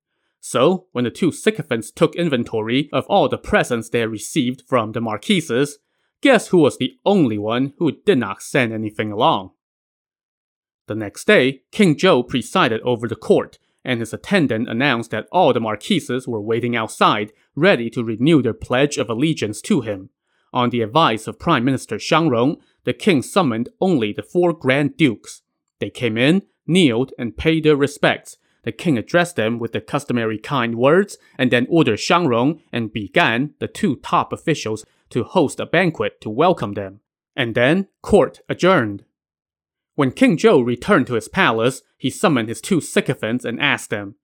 So, 0.46 0.88
when 0.92 1.04
the 1.04 1.10
two 1.10 1.32
sycophants 1.32 1.90
took 1.90 2.14
inventory 2.14 2.90
of 2.92 3.06
all 3.06 3.30
the 3.30 3.38
presents 3.38 3.88
they 3.88 4.00
had 4.00 4.10
received 4.10 4.62
from 4.68 4.92
the 4.92 5.00
marquises, 5.00 5.78
guess 6.20 6.48
who 6.48 6.58
was 6.58 6.76
the 6.76 6.98
only 7.06 7.38
one 7.38 7.72
who 7.78 7.92
did 8.04 8.18
not 8.18 8.42
send 8.42 8.70
anything 8.70 9.10
along? 9.10 9.52
The 10.86 10.96
next 10.96 11.26
day, 11.26 11.62
King 11.72 11.96
Zhou 11.96 12.28
presided 12.28 12.82
over 12.82 13.08
the 13.08 13.16
court, 13.16 13.58
and 13.86 14.00
his 14.00 14.12
attendant 14.12 14.68
announced 14.68 15.12
that 15.12 15.28
all 15.32 15.54
the 15.54 15.60
marquises 15.60 16.28
were 16.28 16.42
waiting 16.42 16.76
outside, 16.76 17.32
ready 17.56 17.88
to 17.88 18.04
renew 18.04 18.42
their 18.42 18.52
pledge 18.52 18.98
of 18.98 19.08
allegiance 19.08 19.62
to 19.62 19.80
him. 19.80 20.10
On 20.52 20.68
the 20.68 20.82
advice 20.82 21.26
of 21.26 21.38
Prime 21.38 21.64
Minister 21.64 21.98
Shang 21.98 22.28
Rong, 22.28 22.58
the 22.84 22.92
king 22.92 23.22
summoned 23.22 23.70
only 23.80 24.12
the 24.12 24.22
four 24.22 24.52
Grand 24.52 24.98
Dukes. 24.98 25.40
They 25.78 25.88
came 25.88 26.18
in, 26.18 26.42
kneeled, 26.66 27.12
and 27.18 27.34
paid 27.34 27.64
their 27.64 27.76
respects, 27.76 28.36
the 28.64 28.72
king 28.72 28.98
addressed 28.98 29.36
them 29.36 29.58
with 29.58 29.72
the 29.72 29.80
customary 29.80 30.38
kind 30.38 30.74
words 30.74 31.16
and 31.38 31.50
then 31.50 31.66
ordered 31.70 32.00
Shang 32.00 32.26
Rong 32.26 32.60
and 32.72 32.92
Bi 32.92 33.08
Gan, 33.12 33.54
the 33.60 33.68
two 33.68 33.96
top 33.96 34.32
officials, 34.32 34.84
to 35.10 35.22
host 35.22 35.60
a 35.60 35.66
banquet 35.66 36.20
to 36.22 36.30
welcome 36.30 36.72
them. 36.72 37.00
And 37.36 37.54
then 37.54 37.88
court 38.02 38.40
adjourned. 38.48 39.04
When 39.94 40.10
King 40.10 40.36
Zhou 40.36 40.64
returned 40.64 41.06
to 41.06 41.14
his 41.14 41.28
palace, 41.28 41.82
he 41.96 42.10
summoned 42.10 42.48
his 42.48 42.60
two 42.60 42.80
sycophants 42.80 43.44
and 43.44 43.60
asked 43.60 43.90
them, 43.90 44.16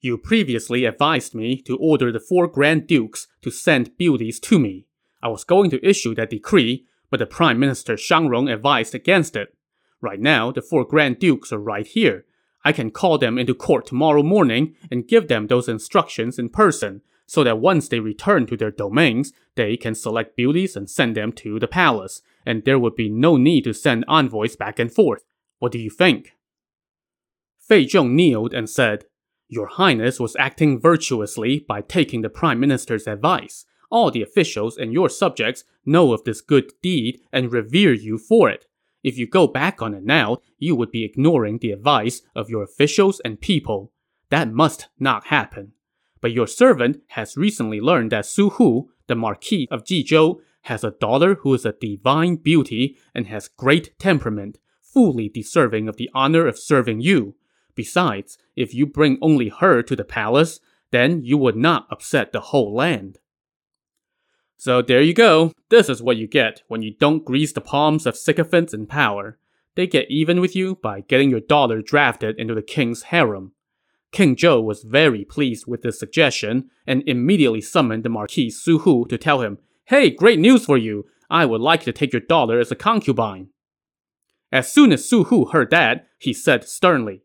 You 0.00 0.18
previously 0.18 0.84
advised 0.84 1.34
me 1.34 1.60
to 1.62 1.76
order 1.78 2.12
the 2.12 2.20
four 2.20 2.46
Grand 2.46 2.86
Dukes 2.86 3.26
to 3.42 3.50
send 3.50 3.96
beauties 3.96 4.38
to 4.40 4.58
me. 4.58 4.86
I 5.22 5.28
was 5.28 5.42
going 5.42 5.70
to 5.70 5.84
issue 5.84 6.14
that 6.14 6.30
decree, 6.30 6.86
but 7.10 7.18
the 7.18 7.26
Prime 7.26 7.58
Minister 7.58 7.96
Shang 7.96 8.28
Rong 8.28 8.48
advised 8.48 8.94
against 8.94 9.34
it. 9.34 9.56
Right 10.00 10.20
now, 10.20 10.52
the 10.52 10.62
four 10.62 10.84
Grand 10.84 11.18
Dukes 11.18 11.52
are 11.52 11.58
right 11.58 11.86
here, 11.86 12.24
I 12.66 12.72
can 12.72 12.90
call 12.90 13.16
them 13.16 13.38
into 13.38 13.54
court 13.54 13.86
tomorrow 13.86 14.24
morning 14.24 14.74
and 14.90 15.06
give 15.06 15.28
them 15.28 15.46
those 15.46 15.68
instructions 15.68 16.36
in 16.36 16.48
person, 16.48 17.00
so 17.24 17.44
that 17.44 17.60
once 17.60 17.86
they 17.86 18.00
return 18.00 18.44
to 18.46 18.56
their 18.56 18.72
domains, 18.72 19.32
they 19.54 19.76
can 19.76 19.94
select 19.94 20.34
beauties 20.34 20.74
and 20.74 20.90
send 20.90 21.16
them 21.16 21.30
to 21.34 21.60
the 21.60 21.68
palace, 21.68 22.22
and 22.44 22.64
there 22.64 22.80
would 22.80 22.96
be 22.96 23.08
no 23.08 23.36
need 23.36 23.62
to 23.62 23.72
send 23.72 24.04
envoys 24.08 24.56
back 24.56 24.80
and 24.80 24.92
forth. 24.92 25.22
What 25.60 25.70
do 25.70 25.78
you 25.78 25.90
think? 25.90 26.32
Fei 27.60 27.84
Zhong 27.84 28.10
kneeled 28.10 28.52
and 28.52 28.68
said, 28.68 29.04
Your 29.48 29.68
Highness 29.68 30.18
was 30.18 30.34
acting 30.34 30.80
virtuously 30.80 31.60
by 31.60 31.82
taking 31.82 32.22
the 32.22 32.28
Prime 32.28 32.58
Minister's 32.58 33.06
advice. 33.06 33.64
All 33.92 34.10
the 34.10 34.22
officials 34.22 34.76
and 34.76 34.92
your 34.92 35.08
subjects 35.08 35.62
know 35.84 36.12
of 36.12 36.24
this 36.24 36.40
good 36.40 36.72
deed 36.82 37.20
and 37.32 37.52
revere 37.52 37.92
you 37.94 38.18
for 38.18 38.50
it. 38.50 38.65
If 39.06 39.16
you 39.16 39.28
go 39.28 39.46
back 39.46 39.80
on 39.80 39.94
it 39.94 40.02
now, 40.02 40.38
you 40.58 40.74
would 40.74 40.90
be 40.90 41.04
ignoring 41.04 41.58
the 41.58 41.70
advice 41.70 42.22
of 42.34 42.50
your 42.50 42.64
officials 42.64 43.20
and 43.24 43.40
people. 43.40 43.92
That 44.30 44.50
must 44.50 44.88
not 44.98 45.26
happen. 45.26 45.74
But 46.20 46.32
your 46.32 46.48
servant 46.48 47.02
has 47.10 47.36
recently 47.36 47.80
learned 47.80 48.10
that 48.10 48.26
Su 48.26 48.50
Hu, 48.50 48.90
the 49.06 49.14
Marquis 49.14 49.68
of 49.70 49.84
Jizhou, 49.84 50.40
has 50.62 50.82
a 50.82 50.90
daughter 50.90 51.36
who 51.36 51.54
is 51.54 51.64
a 51.64 51.76
divine 51.80 52.34
beauty 52.34 52.96
and 53.14 53.28
has 53.28 53.46
great 53.46 53.96
temperament, 54.00 54.58
fully 54.82 55.28
deserving 55.28 55.88
of 55.88 55.98
the 55.98 56.10
honor 56.12 56.48
of 56.48 56.58
serving 56.58 57.00
you. 57.00 57.36
Besides, 57.76 58.38
if 58.56 58.74
you 58.74 58.86
bring 58.86 59.18
only 59.22 59.50
her 59.50 59.84
to 59.84 59.94
the 59.94 60.02
palace, 60.02 60.58
then 60.90 61.22
you 61.22 61.38
would 61.38 61.54
not 61.54 61.86
upset 61.92 62.32
the 62.32 62.40
whole 62.40 62.74
land. 62.74 63.20
So 64.56 64.82
there 64.82 65.02
you 65.02 65.14
go. 65.14 65.52
This 65.68 65.88
is 65.88 66.02
what 66.02 66.16
you 66.16 66.26
get 66.26 66.62
when 66.68 66.82
you 66.82 66.94
don't 66.98 67.24
grease 67.24 67.52
the 67.52 67.60
palms 67.60 68.06
of 68.06 68.16
sycophants 68.16 68.72
in 68.72 68.86
power. 68.86 69.38
They 69.74 69.86
get 69.86 70.10
even 70.10 70.40
with 70.40 70.56
you 70.56 70.76
by 70.76 71.02
getting 71.02 71.30
your 71.30 71.40
daughter 71.40 71.82
drafted 71.82 72.38
into 72.38 72.54
the 72.54 72.62
king's 72.62 73.04
harem. 73.04 73.52
King 74.12 74.34
Zhou 74.34 74.62
was 74.62 74.82
very 74.82 75.24
pleased 75.24 75.66
with 75.66 75.82
this 75.82 75.98
suggestion 75.98 76.70
and 76.86 77.02
immediately 77.06 77.60
summoned 77.60 78.02
the 78.02 78.08
Marquis 78.08 78.50
Su 78.50 78.78
Hu 78.78 79.06
to 79.08 79.18
tell 79.18 79.42
him, 79.42 79.58
Hey, 79.84 80.10
great 80.10 80.38
news 80.38 80.64
for 80.64 80.78
you! 80.78 81.06
I 81.28 81.44
would 81.44 81.60
like 81.60 81.82
to 81.82 81.92
take 81.92 82.12
your 82.12 82.20
daughter 82.20 82.58
as 82.58 82.70
a 82.70 82.76
concubine. 82.76 83.48
As 84.50 84.72
soon 84.72 84.92
as 84.92 85.06
Su 85.06 85.24
Hu 85.24 85.46
heard 85.46 85.70
that, 85.70 86.06
he 86.18 86.32
said 86.32 86.64
sternly, 86.64 87.22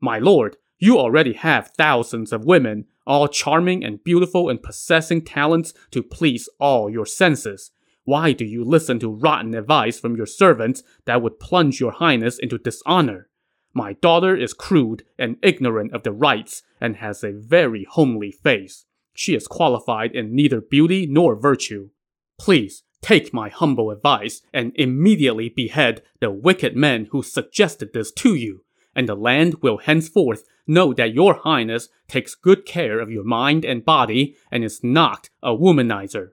My 0.00 0.18
lord, 0.18 0.56
you 0.78 0.98
already 0.98 1.34
have 1.34 1.70
thousands 1.76 2.32
of 2.32 2.44
women, 2.44 2.86
all 3.06 3.28
charming 3.28 3.84
and 3.84 4.02
beautiful 4.04 4.48
and 4.48 4.62
possessing 4.62 5.22
talents 5.22 5.74
to 5.90 6.02
please 6.02 6.48
all 6.58 6.88
your 6.90 7.06
senses. 7.06 7.70
Why 8.04 8.32
do 8.32 8.44
you 8.44 8.64
listen 8.64 8.98
to 9.00 9.08
rotten 9.08 9.54
advice 9.54 9.98
from 9.98 10.16
your 10.16 10.26
servants 10.26 10.82
that 11.06 11.22
would 11.22 11.40
plunge 11.40 11.80
your 11.80 11.92
highness 11.92 12.38
into 12.38 12.58
dishonor? 12.58 13.28
My 13.72 13.94
daughter 13.94 14.36
is 14.36 14.52
crude 14.52 15.04
and 15.18 15.36
ignorant 15.42 15.92
of 15.92 16.02
the 16.02 16.12
rites 16.12 16.62
and 16.80 16.96
has 16.96 17.24
a 17.24 17.32
very 17.32 17.84
homely 17.90 18.30
face. 18.30 18.84
She 19.14 19.34
is 19.34 19.48
qualified 19.48 20.12
in 20.12 20.34
neither 20.34 20.60
beauty 20.60 21.06
nor 21.06 21.34
virtue. 21.34 21.90
Please 22.38 22.82
take 23.00 23.34
my 23.34 23.48
humble 23.48 23.90
advice 23.90 24.42
and 24.52 24.72
immediately 24.76 25.48
behead 25.48 26.02
the 26.20 26.30
wicked 26.30 26.76
men 26.76 27.08
who 27.10 27.22
suggested 27.22 27.92
this 27.92 28.10
to 28.12 28.34
you, 28.34 28.64
and 28.94 29.08
the 29.08 29.14
land 29.14 29.56
will 29.62 29.78
henceforth 29.78 30.44
know 30.66 30.92
that 30.94 31.14
your 31.14 31.34
highness 31.34 31.88
takes 32.08 32.34
good 32.34 32.64
care 32.66 33.00
of 33.00 33.10
your 33.10 33.24
mind 33.24 33.64
and 33.64 33.84
body 33.84 34.36
and 34.50 34.64
is 34.64 34.82
not 34.82 35.28
a 35.42 35.50
womanizer. 35.50 36.30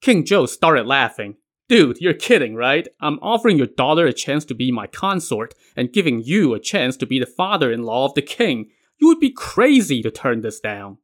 King 0.00 0.24
Zhou 0.24 0.48
started 0.48 0.86
laughing. 0.86 1.36
Dude, 1.68 1.98
you're 2.00 2.14
kidding, 2.14 2.54
right? 2.54 2.88
I'm 3.00 3.18
offering 3.20 3.58
your 3.58 3.66
daughter 3.66 4.06
a 4.06 4.12
chance 4.12 4.44
to 4.46 4.54
be 4.54 4.72
my 4.72 4.86
consort 4.86 5.54
and 5.76 5.92
giving 5.92 6.22
you 6.22 6.54
a 6.54 6.60
chance 6.60 6.96
to 6.98 7.06
be 7.06 7.18
the 7.18 7.26
father 7.26 7.70
in 7.70 7.82
law 7.82 8.06
of 8.06 8.14
the 8.14 8.22
king. 8.22 8.70
You 8.98 9.08
would 9.08 9.20
be 9.20 9.30
crazy 9.30 10.02
to 10.02 10.10
turn 10.10 10.40
this 10.40 10.60
down. 10.60 10.98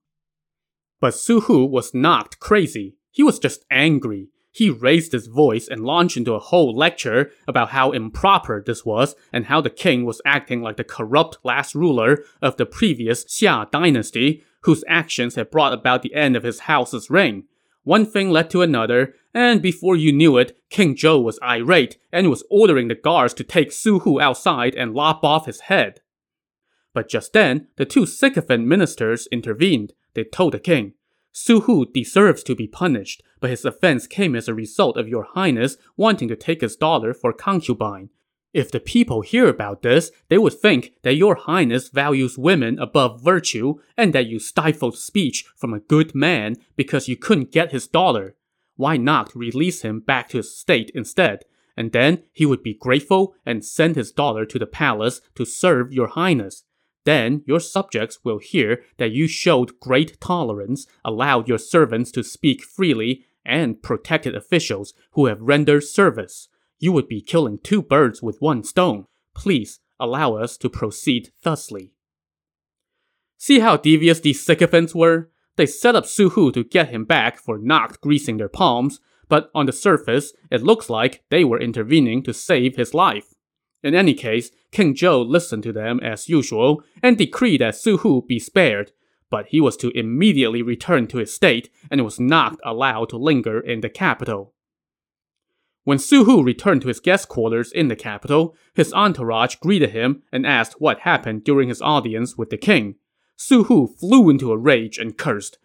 But 1.00 1.14
Su 1.14 1.40
Hu 1.42 1.66
was 1.66 1.92
not 1.92 2.38
crazy. 2.38 2.96
He 3.10 3.22
was 3.22 3.38
just 3.38 3.64
angry. 3.70 4.28
He 4.54 4.70
raised 4.70 5.10
his 5.10 5.26
voice 5.26 5.66
and 5.66 5.84
launched 5.84 6.16
into 6.16 6.34
a 6.34 6.38
whole 6.38 6.76
lecture 6.76 7.32
about 7.48 7.70
how 7.70 7.90
improper 7.90 8.62
this 8.64 8.84
was 8.84 9.16
and 9.32 9.46
how 9.46 9.60
the 9.60 9.68
king 9.68 10.04
was 10.04 10.22
acting 10.24 10.62
like 10.62 10.76
the 10.76 10.84
corrupt 10.84 11.38
last 11.42 11.74
ruler 11.74 12.22
of 12.40 12.56
the 12.56 12.64
previous 12.64 13.24
Xia 13.24 13.68
dynasty, 13.72 14.44
whose 14.60 14.84
actions 14.86 15.34
had 15.34 15.50
brought 15.50 15.72
about 15.72 16.02
the 16.02 16.14
end 16.14 16.36
of 16.36 16.44
his 16.44 16.60
house's 16.60 17.10
reign. 17.10 17.48
One 17.82 18.06
thing 18.06 18.30
led 18.30 18.48
to 18.50 18.62
another, 18.62 19.16
and 19.34 19.60
before 19.60 19.96
you 19.96 20.12
knew 20.12 20.38
it, 20.38 20.56
King 20.70 20.94
Zhou 20.94 21.20
was 21.20 21.40
irate 21.42 21.98
and 22.12 22.30
was 22.30 22.44
ordering 22.48 22.86
the 22.86 22.94
guards 22.94 23.34
to 23.34 23.44
take 23.44 23.72
Su 23.72 23.98
Hu 23.98 24.20
outside 24.20 24.76
and 24.76 24.94
lop 24.94 25.24
off 25.24 25.46
his 25.46 25.62
head. 25.62 26.00
But 26.92 27.08
just 27.08 27.32
then, 27.32 27.66
the 27.74 27.84
two 27.84 28.06
sycophant 28.06 28.68
ministers 28.68 29.26
intervened. 29.32 29.94
They 30.14 30.22
told 30.22 30.54
the 30.54 30.60
king, 30.60 30.92
Su 31.36 31.62
Hu 31.62 31.84
deserves 31.84 32.44
to 32.44 32.54
be 32.54 32.68
punished, 32.68 33.20
but 33.40 33.50
his 33.50 33.64
offense 33.64 34.06
came 34.06 34.36
as 34.36 34.46
a 34.46 34.54
result 34.54 34.96
of 34.96 35.08
your 35.08 35.24
highness 35.24 35.76
wanting 35.96 36.28
to 36.28 36.36
take 36.36 36.60
his 36.60 36.76
daughter 36.76 37.12
for 37.12 37.32
concubine. 37.32 38.08
If 38.52 38.70
the 38.70 38.78
people 38.78 39.22
hear 39.22 39.48
about 39.48 39.82
this, 39.82 40.12
they 40.28 40.38
would 40.38 40.52
think 40.52 40.92
that 41.02 41.16
your 41.16 41.34
highness 41.34 41.88
values 41.88 42.38
women 42.38 42.78
above 42.78 43.20
virtue 43.20 43.80
and 43.96 44.12
that 44.12 44.28
you 44.28 44.38
stifled 44.38 44.96
speech 44.96 45.44
from 45.56 45.74
a 45.74 45.80
good 45.80 46.14
man 46.14 46.54
because 46.76 47.08
you 47.08 47.16
couldn't 47.16 47.50
get 47.50 47.72
his 47.72 47.88
daughter. 47.88 48.36
Why 48.76 48.96
not 48.96 49.34
release 49.34 49.82
him 49.82 49.98
back 49.98 50.28
to 50.28 50.36
his 50.36 50.56
state 50.56 50.92
instead? 50.94 51.40
And 51.76 51.90
then 51.90 52.22
he 52.32 52.46
would 52.46 52.62
be 52.62 52.74
grateful 52.74 53.34
and 53.44 53.64
send 53.64 53.96
his 53.96 54.12
daughter 54.12 54.46
to 54.46 54.58
the 54.60 54.66
palace 54.66 55.20
to 55.34 55.44
serve 55.44 55.92
your 55.92 56.06
highness. 56.06 56.62
Then 57.04 57.42
your 57.46 57.60
subjects 57.60 58.18
will 58.24 58.38
hear 58.38 58.82
that 58.96 59.12
you 59.12 59.28
showed 59.28 59.80
great 59.80 60.20
tolerance, 60.20 60.86
allowed 61.04 61.48
your 61.48 61.58
servants 61.58 62.10
to 62.12 62.22
speak 62.22 62.62
freely, 62.62 63.24
and 63.44 63.82
protected 63.82 64.34
officials 64.34 64.94
who 65.12 65.26
have 65.26 65.40
rendered 65.40 65.84
service 65.84 66.48
you 66.84 66.92
would 66.92 67.08
be 67.08 67.22
killing 67.22 67.58
two 67.62 67.80
birds 67.80 68.22
with 68.22 68.42
one 68.42 68.62
stone. 68.62 69.06
Please 69.34 69.80
allow 69.98 70.34
us 70.34 70.58
to 70.58 70.68
proceed 70.68 71.30
thusly. 71.42 71.92
See 73.38 73.60
how 73.60 73.78
devious 73.78 74.20
these 74.20 74.44
sycophants 74.44 74.94
were? 74.94 75.30
They 75.56 75.64
set 75.64 75.96
up 75.96 76.04
Su 76.04 76.30
Hu 76.30 76.52
to 76.52 76.62
get 76.62 76.90
him 76.90 77.04
back 77.04 77.38
for 77.38 77.58
not 77.58 78.00
greasing 78.02 78.36
their 78.36 78.50
palms, 78.50 79.00
but 79.28 79.50
on 79.54 79.66
the 79.66 79.72
surface, 79.72 80.34
it 80.50 80.62
looks 80.62 80.90
like 80.90 81.22
they 81.30 81.42
were 81.42 81.58
intervening 81.58 82.22
to 82.24 82.34
save 82.34 82.76
his 82.76 82.92
life. 82.92 83.34
In 83.82 83.94
any 83.94 84.12
case, 84.12 84.50
King 84.74 84.94
Zhou 84.94 85.24
listened 85.24 85.62
to 85.62 85.72
them 85.72 86.00
as 86.00 86.28
usual 86.28 86.82
and 87.00 87.16
decreed 87.16 87.60
that 87.60 87.76
Su 87.76 87.98
Hu 87.98 88.22
be 88.22 88.40
spared, 88.40 88.90
but 89.30 89.46
he 89.46 89.60
was 89.60 89.76
to 89.76 89.96
immediately 89.96 90.62
return 90.62 91.06
to 91.06 91.18
his 91.18 91.32
state 91.32 91.70
and 91.92 92.04
was 92.04 92.18
not 92.18 92.58
allowed 92.64 93.08
to 93.10 93.16
linger 93.16 93.60
in 93.60 93.82
the 93.82 93.88
capital. 93.88 94.52
When 95.84 96.00
Su 96.00 96.24
Hu 96.24 96.42
returned 96.42 96.82
to 96.82 96.88
his 96.88 96.98
guest 96.98 97.28
quarters 97.28 97.70
in 97.70 97.87
the 97.87 97.94
capital, 97.94 98.56
his 98.74 98.92
entourage 98.92 99.54
greeted 99.56 99.90
him 99.90 100.24
and 100.32 100.44
asked 100.44 100.80
what 100.80 101.00
happened 101.00 101.44
during 101.44 101.68
his 101.68 101.80
audience 101.80 102.37
with 102.37 102.50
the 102.50 102.56
king. 102.56 102.96
Su 103.37 103.64
Hu 103.64 103.87
flew 103.87 104.28
into 104.28 104.50
a 104.50 104.58
rage 104.58 104.98
and 104.98 105.16
cursed. 105.16 105.58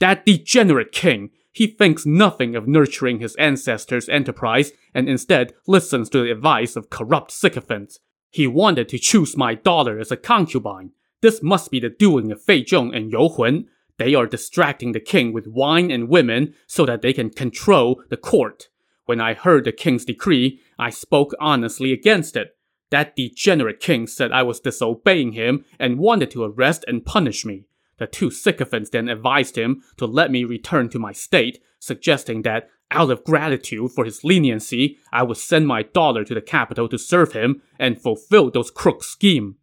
That 0.00 0.26
degenerate 0.26 0.90
king! 0.90 1.30
He 1.52 1.68
thinks 1.68 2.04
nothing 2.04 2.56
of 2.56 2.66
nurturing 2.66 3.20
his 3.20 3.36
ancestors' 3.36 4.08
enterprise 4.08 4.72
and 4.92 5.08
instead 5.08 5.54
listens 5.68 6.10
to 6.10 6.22
the 6.22 6.32
advice 6.32 6.74
of 6.74 6.90
corrupt 6.90 7.30
sycophants. 7.30 8.00
He 8.30 8.46
wanted 8.46 8.88
to 8.90 8.98
choose 8.98 9.36
my 9.36 9.54
daughter 9.54 9.98
as 9.98 10.10
a 10.10 10.16
concubine. 10.16 10.92
This 11.22 11.42
must 11.42 11.70
be 11.70 11.80
the 11.80 11.88
doing 11.88 12.30
of 12.30 12.42
Fei 12.42 12.62
Zhong 12.62 12.94
and 12.94 13.10
You 13.10 13.28
Hun. 13.28 13.68
They 13.98 14.14
are 14.14 14.26
distracting 14.26 14.92
the 14.92 15.00
king 15.00 15.32
with 15.32 15.46
wine 15.46 15.90
and 15.90 16.08
women 16.08 16.54
so 16.66 16.84
that 16.84 17.02
they 17.02 17.12
can 17.12 17.30
control 17.30 18.02
the 18.10 18.16
court. 18.16 18.68
When 19.06 19.20
I 19.20 19.34
heard 19.34 19.64
the 19.64 19.72
king's 19.72 20.04
decree, 20.04 20.60
I 20.78 20.90
spoke 20.90 21.32
honestly 21.40 21.92
against 21.92 22.36
it. 22.36 22.56
That 22.90 23.16
degenerate 23.16 23.80
king 23.80 24.06
said 24.06 24.32
I 24.32 24.42
was 24.42 24.60
disobeying 24.60 25.32
him 25.32 25.64
and 25.78 25.98
wanted 25.98 26.30
to 26.32 26.44
arrest 26.44 26.84
and 26.86 27.04
punish 27.04 27.44
me. 27.44 27.66
The 27.98 28.06
two 28.06 28.30
sycophants 28.30 28.90
then 28.90 29.08
advised 29.08 29.56
him 29.56 29.82
to 29.96 30.06
let 30.06 30.30
me 30.30 30.44
return 30.44 30.90
to 30.90 30.98
my 30.98 31.12
state, 31.12 31.62
suggesting 31.78 32.42
that, 32.42 32.68
out 32.90 33.10
of 33.10 33.24
gratitude 33.24 33.90
for 33.92 34.04
his 34.04 34.24
leniency, 34.24 34.98
I 35.12 35.22
would 35.22 35.36
send 35.36 35.66
my 35.66 35.82
daughter 35.82 36.24
to 36.24 36.34
the 36.34 36.40
capital 36.40 36.88
to 36.88 36.98
serve 36.98 37.32
him 37.32 37.62
and 37.78 38.00
fulfill 38.00 38.50
those 38.50 38.70
crooks' 38.70 39.08
scheme. 39.08 39.56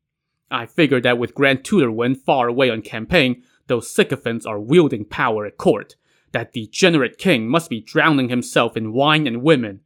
I 0.51 0.65
figured 0.65 1.03
that 1.03 1.17
with 1.17 1.33
Grand 1.33 1.63
Tutor 1.63 1.91
Wen 1.91 2.15
far 2.15 2.47
away 2.47 2.69
on 2.69 2.81
campaign, 2.81 3.43
those 3.67 3.89
sycophants 3.89 4.45
are 4.45 4.59
wielding 4.59 5.05
power 5.05 5.45
at 5.45 5.57
court. 5.57 5.95
That 6.31 6.53
degenerate 6.53 7.17
king 7.17 7.47
must 7.47 7.69
be 7.69 7.81
drowning 7.81 8.29
himself 8.29 8.75
in 8.75 8.93
wine 8.93 9.25
and 9.25 9.41
women. 9.41 9.81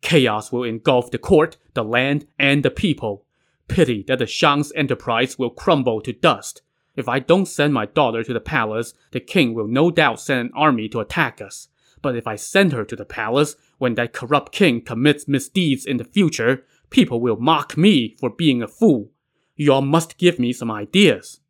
Chaos 0.00 0.50
will 0.50 0.64
engulf 0.64 1.10
the 1.10 1.18
court, 1.18 1.56
the 1.74 1.84
land, 1.84 2.26
and 2.38 2.62
the 2.62 2.70
people. 2.70 3.24
Pity 3.68 4.02
that 4.08 4.18
the 4.18 4.26
Shang's 4.26 4.72
enterprise 4.74 5.38
will 5.38 5.50
crumble 5.50 6.00
to 6.00 6.12
dust. 6.12 6.62
If 6.96 7.08
I 7.08 7.18
don't 7.18 7.46
send 7.46 7.72
my 7.72 7.86
daughter 7.86 8.24
to 8.24 8.32
the 8.32 8.40
palace, 8.40 8.94
the 9.12 9.20
king 9.20 9.54
will 9.54 9.68
no 9.68 9.90
doubt 9.90 10.20
send 10.20 10.40
an 10.40 10.50
army 10.54 10.88
to 10.88 11.00
attack 11.00 11.40
us. 11.40 11.68
But 12.02 12.16
if 12.16 12.26
I 12.26 12.36
send 12.36 12.72
her 12.72 12.84
to 12.84 12.96
the 12.96 13.04
palace, 13.04 13.56
when 13.78 13.94
that 13.94 14.12
corrupt 14.12 14.52
king 14.52 14.80
commits 14.80 15.28
misdeeds 15.28 15.84
in 15.84 15.96
the 15.98 16.04
future, 16.04 16.64
people 16.88 17.20
will 17.20 17.36
mock 17.36 17.76
me 17.76 18.16
for 18.18 18.30
being 18.30 18.62
a 18.62 18.68
fool. 18.68 19.10
You 19.56 19.72
all 19.72 19.82
must 19.82 20.18
give 20.18 20.38
me 20.38 20.52
some 20.52 20.70
ideas. 20.70 21.40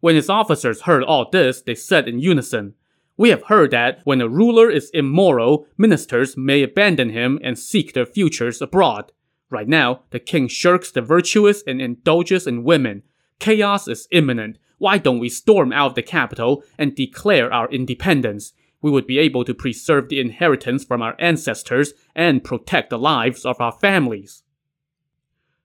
When 0.00 0.16
his 0.16 0.28
officers 0.28 0.82
heard 0.82 1.04
all 1.04 1.30
this, 1.30 1.62
they 1.62 1.74
said 1.74 2.08
in 2.08 2.18
unison, 2.18 2.74
we 3.16 3.28
have 3.28 3.44
heard 3.44 3.70
that 3.70 4.00
when 4.04 4.20
a 4.20 4.28
ruler 4.28 4.70
is 4.70 4.90
immoral, 4.90 5.66
ministers 5.76 6.36
may 6.36 6.62
abandon 6.62 7.10
him 7.10 7.38
and 7.42 7.58
seek 7.58 7.92
their 7.92 8.06
futures 8.06 8.60
abroad. 8.60 9.12
Right 9.50 9.68
now, 9.68 10.02
the 10.10 10.18
king 10.18 10.48
shirks 10.48 10.90
the 10.90 11.02
virtuous 11.02 11.62
and 11.66 11.80
indulges 11.80 12.46
in 12.46 12.64
women. 12.64 13.02
Chaos 13.38 13.86
is 13.86 14.08
imminent. 14.10 14.58
Why 14.78 14.98
don't 14.98 15.18
we 15.18 15.28
storm 15.28 15.72
out 15.72 15.90
of 15.90 15.94
the 15.94 16.02
capital 16.02 16.64
and 16.78 16.94
declare 16.94 17.52
our 17.52 17.70
independence? 17.70 18.54
We 18.82 18.90
would 18.90 19.06
be 19.06 19.18
able 19.18 19.44
to 19.44 19.54
preserve 19.54 20.08
the 20.08 20.20
inheritance 20.20 20.84
from 20.84 21.00
our 21.00 21.14
ancestors 21.18 21.94
and 22.14 22.44
protect 22.44 22.90
the 22.90 22.98
lives 22.98 23.46
of 23.46 23.60
our 23.60 23.72
families. 23.72 24.42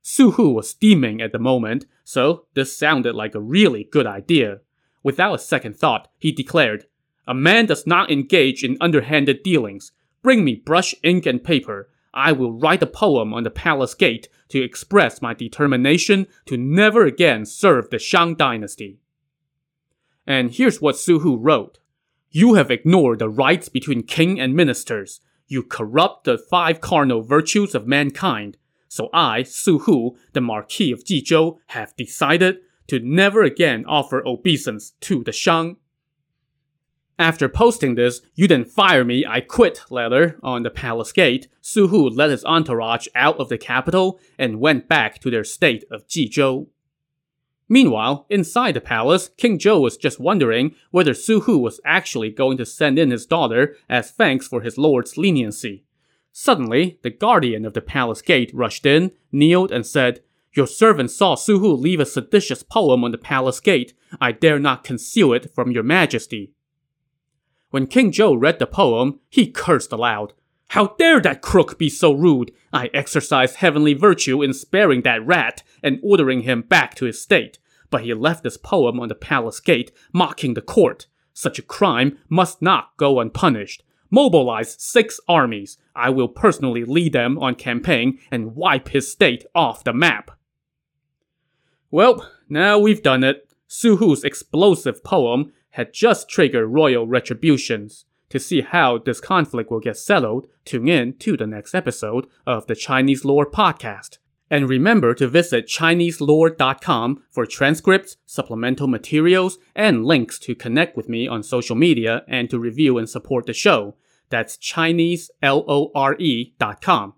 Su 0.02 0.32
Hu 0.32 0.52
was 0.52 0.70
steaming 0.70 1.20
at 1.22 1.34
the 1.34 1.40
moment, 1.40 1.86
so 2.06 2.46
this 2.54 2.78
sounded 2.78 3.16
like 3.16 3.36
a 3.36 3.42
really 3.42 3.84
good 3.84 4.08
idea. 4.08 4.62
Without 5.04 5.34
a 5.34 5.40
second 5.40 5.76
thought, 5.76 6.08
he 6.18 6.32
declared, 6.32 6.86
a 7.28 7.34
man 7.34 7.66
does 7.66 7.86
not 7.86 8.10
engage 8.10 8.64
in 8.64 8.78
underhanded 8.80 9.44
dealings. 9.44 9.92
Bring 10.22 10.46
me 10.46 10.56
brush, 10.56 10.96
ink, 11.04 11.26
and 11.26 11.44
paper. 11.44 11.90
I 12.14 12.32
will 12.32 12.54
write 12.54 12.82
a 12.82 12.88
poem 12.88 13.34
on 13.34 13.44
the 13.44 13.50
palace 13.50 13.94
gate 13.94 14.30
to 14.50 14.64
express 14.64 15.22
my 15.22 15.34
determination 15.34 16.28
to 16.46 16.56
never 16.56 17.06
again 17.06 17.46
serve 17.46 17.90
the 17.90 18.00
Shang 18.00 18.36
dynasty. 18.36 19.00
And 20.26 20.52
here's 20.52 20.82
what 20.82 20.98
Su 20.98 21.20
Hu 21.20 21.36
wrote. 21.36 21.80
You 22.40 22.54
have 22.54 22.70
ignored 22.70 23.18
the 23.18 23.30
rites 23.30 23.68
between 23.68 24.04
king 24.04 24.40
and 24.40 24.54
ministers. 24.54 25.22
You 25.48 25.64
corrupt 25.64 26.26
the 26.26 26.38
five 26.38 26.82
cardinal 26.82 27.24
virtues 27.24 27.74
of 27.74 27.88
mankind. 27.88 28.58
So 28.88 29.10
I, 29.12 29.42
Su 29.42 29.80
Hu, 29.80 30.16
the 30.34 30.42
Marquis 30.42 30.92
of 30.92 31.04
Jizhou, 31.04 31.58
have 31.70 31.96
decided 31.96 32.58
to 32.90 33.00
never 33.00 33.42
again 33.42 33.86
offer 33.88 34.22
obeisance 34.24 34.92
to 35.02 35.24
the 35.24 35.32
Shang. 35.32 35.78
After 37.18 37.50
posting 37.50 37.96
this, 37.96 38.22
you 38.36 38.48
then 38.48 38.66
fire 38.66 39.04
me, 39.04 39.26
I 39.26 39.42
quit 39.42 39.82
letter 39.90 40.40
on 40.44 40.62
the 40.62 40.70
palace 40.70 41.12
gate, 41.12 41.48
Su 41.60 41.88
Hu 41.88 42.08
led 42.08 42.30
his 42.30 42.46
entourage 42.46 43.08
out 43.16 43.40
of 43.40 43.50
the 43.50 43.58
capital 43.58 44.20
and 44.38 44.60
went 44.60 44.88
back 44.88 45.20
to 45.22 45.32
their 45.32 45.44
state 45.44 45.86
of 45.90 46.08
Jizhou. 46.08 46.68
Meanwhile, 47.70 48.26
inside 48.30 48.74
the 48.74 48.82
palace, 48.82 49.30
King 49.36 49.60
Zhou 49.60 49.82
was 49.82 49.98
just 49.98 50.20
wondering 50.20 50.74
whether 50.92 51.14
Su 51.14 51.42
Hu 51.42 51.58
was 51.58 51.82
actually 51.84 52.30
going 52.30 52.58
to 52.58 52.66
send 52.66 52.98
in 52.98 53.12
his 53.12 53.26
daughter 53.26 53.76
as 53.90 54.12
thanks 54.12 54.48
for 54.48 54.62
his 54.62 54.78
lord's 54.78 55.18
leniency. 55.18 55.84
Suddenly, 56.32 57.00
the 57.02 57.10
guardian 57.10 57.66
of 57.66 57.74
the 57.74 57.82
palace 57.82 58.22
gate 58.22 58.52
rushed 58.54 58.86
in, 58.86 59.12
kneeled, 59.32 59.72
and 59.72 59.86
said, 59.86 60.22
Your 60.54 60.68
servant 60.68 61.12
saw 61.12 61.36
Su 61.36 61.60
Hu 61.60 61.74
leave 61.74 62.00
a 62.00 62.06
seditious 62.06 62.64
poem 62.64 63.04
on 63.04 63.12
the 63.12 63.18
palace 63.18 63.60
gate. 63.60 63.94
I 64.22 64.32
dare 64.32 64.60
not 64.60 64.84
conceal 64.84 65.34
it 65.34 65.54
from 65.54 65.72
your 65.72 65.84
majesty. 65.84 66.54
When 67.72 67.88
King 67.88 68.12
Zhou 68.12 68.40
read 68.40 68.60
the 68.60 68.68
poem, 68.68 69.20
he 69.30 69.52
cursed 69.52 69.92
aloud. 69.92 70.34
How 70.72 70.96
dare 71.00 71.22
that 71.22 71.42
crook 71.42 71.78
be 71.78 71.90
so 71.90 72.12
rude! 72.12 72.52
I 72.74 72.90
exercised 72.94 73.56
heavenly 73.56 73.94
virtue 73.94 74.44
in 74.44 74.54
sparing 74.54 75.02
that 75.04 75.26
rat 75.26 75.64
and 75.82 76.00
ordering 76.04 76.42
him 76.42 76.62
back 76.62 76.94
to 76.96 77.06
his 77.06 77.22
state, 77.22 77.58
but 77.90 78.04
he 78.04 78.14
left 78.14 78.44
this 78.44 78.58
poem 78.58 79.00
on 79.00 79.08
the 79.08 79.16
palace 79.16 79.60
gate, 79.62 79.92
mocking 80.12 80.54
the 80.54 80.62
court. 80.62 81.08
Such 81.34 81.58
a 81.58 81.64
crime 81.64 82.18
must 82.30 82.62
not 82.62 82.98
go 82.98 83.20
unpunished. 83.20 83.84
Mobilize 84.10 84.76
six 84.80 85.20
armies. 85.28 85.78
I 85.96 86.10
will 86.10 86.30
personally 86.30 86.84
lead 86.84 87.14
them 87.14 87.38
on 87.40 87.56
campaign 87.56 88.20
and 88.32 88.56
wipe 88.56 88.90
his 88.90 89.12
state 89.12 89.46
off 89.54 89.84
the 89.84 89.94
map. 89.94 90.32
Well, 91.92 92.30
now 92.50 92.78
we've 92.78 93.04
done 93.04 93.24
it. 93.24 93.50
Su 93.68 93.98
Hu's 93.98 94.24
explosive 94.24 95.04
poem 95.04 95.54
had 95.72 95.94
just 95.94 96.30
triggered 96.30 96.70
royal 96.70 97.06
retributions. 97.08 98.06
To 98.30 98.40
see 98.40 98.62
how 98.62 98.98
this 98.98 99.22
conflict 99.22 99.72
will 99.72 99.80
get 99.80 99.98
settled, 99.98 100.48
tune 100.66 100.90
in 100.90 101.14
to 101.20 101.38
the 101.38 101.48
next 101.48 101.74
episode 101.74 102.28
of 102.46 102.68
the 102.68 102.76
Chinese 102.76 103.24
Lore 103.24 103.50
Podcast. 103.50 104.18
And 104.50 104.70
remember 104.70 105.14
to 105.16 105.28
visit 105.28 105.68
ChineseLore.com 105.68 107.24
for 107.32 107.46
transcripts, 107.46 108.16
supplemental 108.26 108.88
materials, 108.88 109.58
and 109.76 110.06
links 110.06 110.40
to 110.40 110.56
connect 110.56 110.96
with 110.96 111.10
me 111.10 111.28
on 111.28 111.44
social 111.44 111.76
media 111.76 112.24
and 112.28 112.50
to 112.50 112.58
review 112.60 112.98
and 112.98 113.10
support 113.10 113.46
the 113.46 113.52
show. 113.54 113.96
That's 114.30 114.56
ChineseLore.com. 114.58 117.14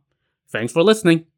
Thanks 0.51 0.73
for 0.73 0.81
listening. 0.83 1.28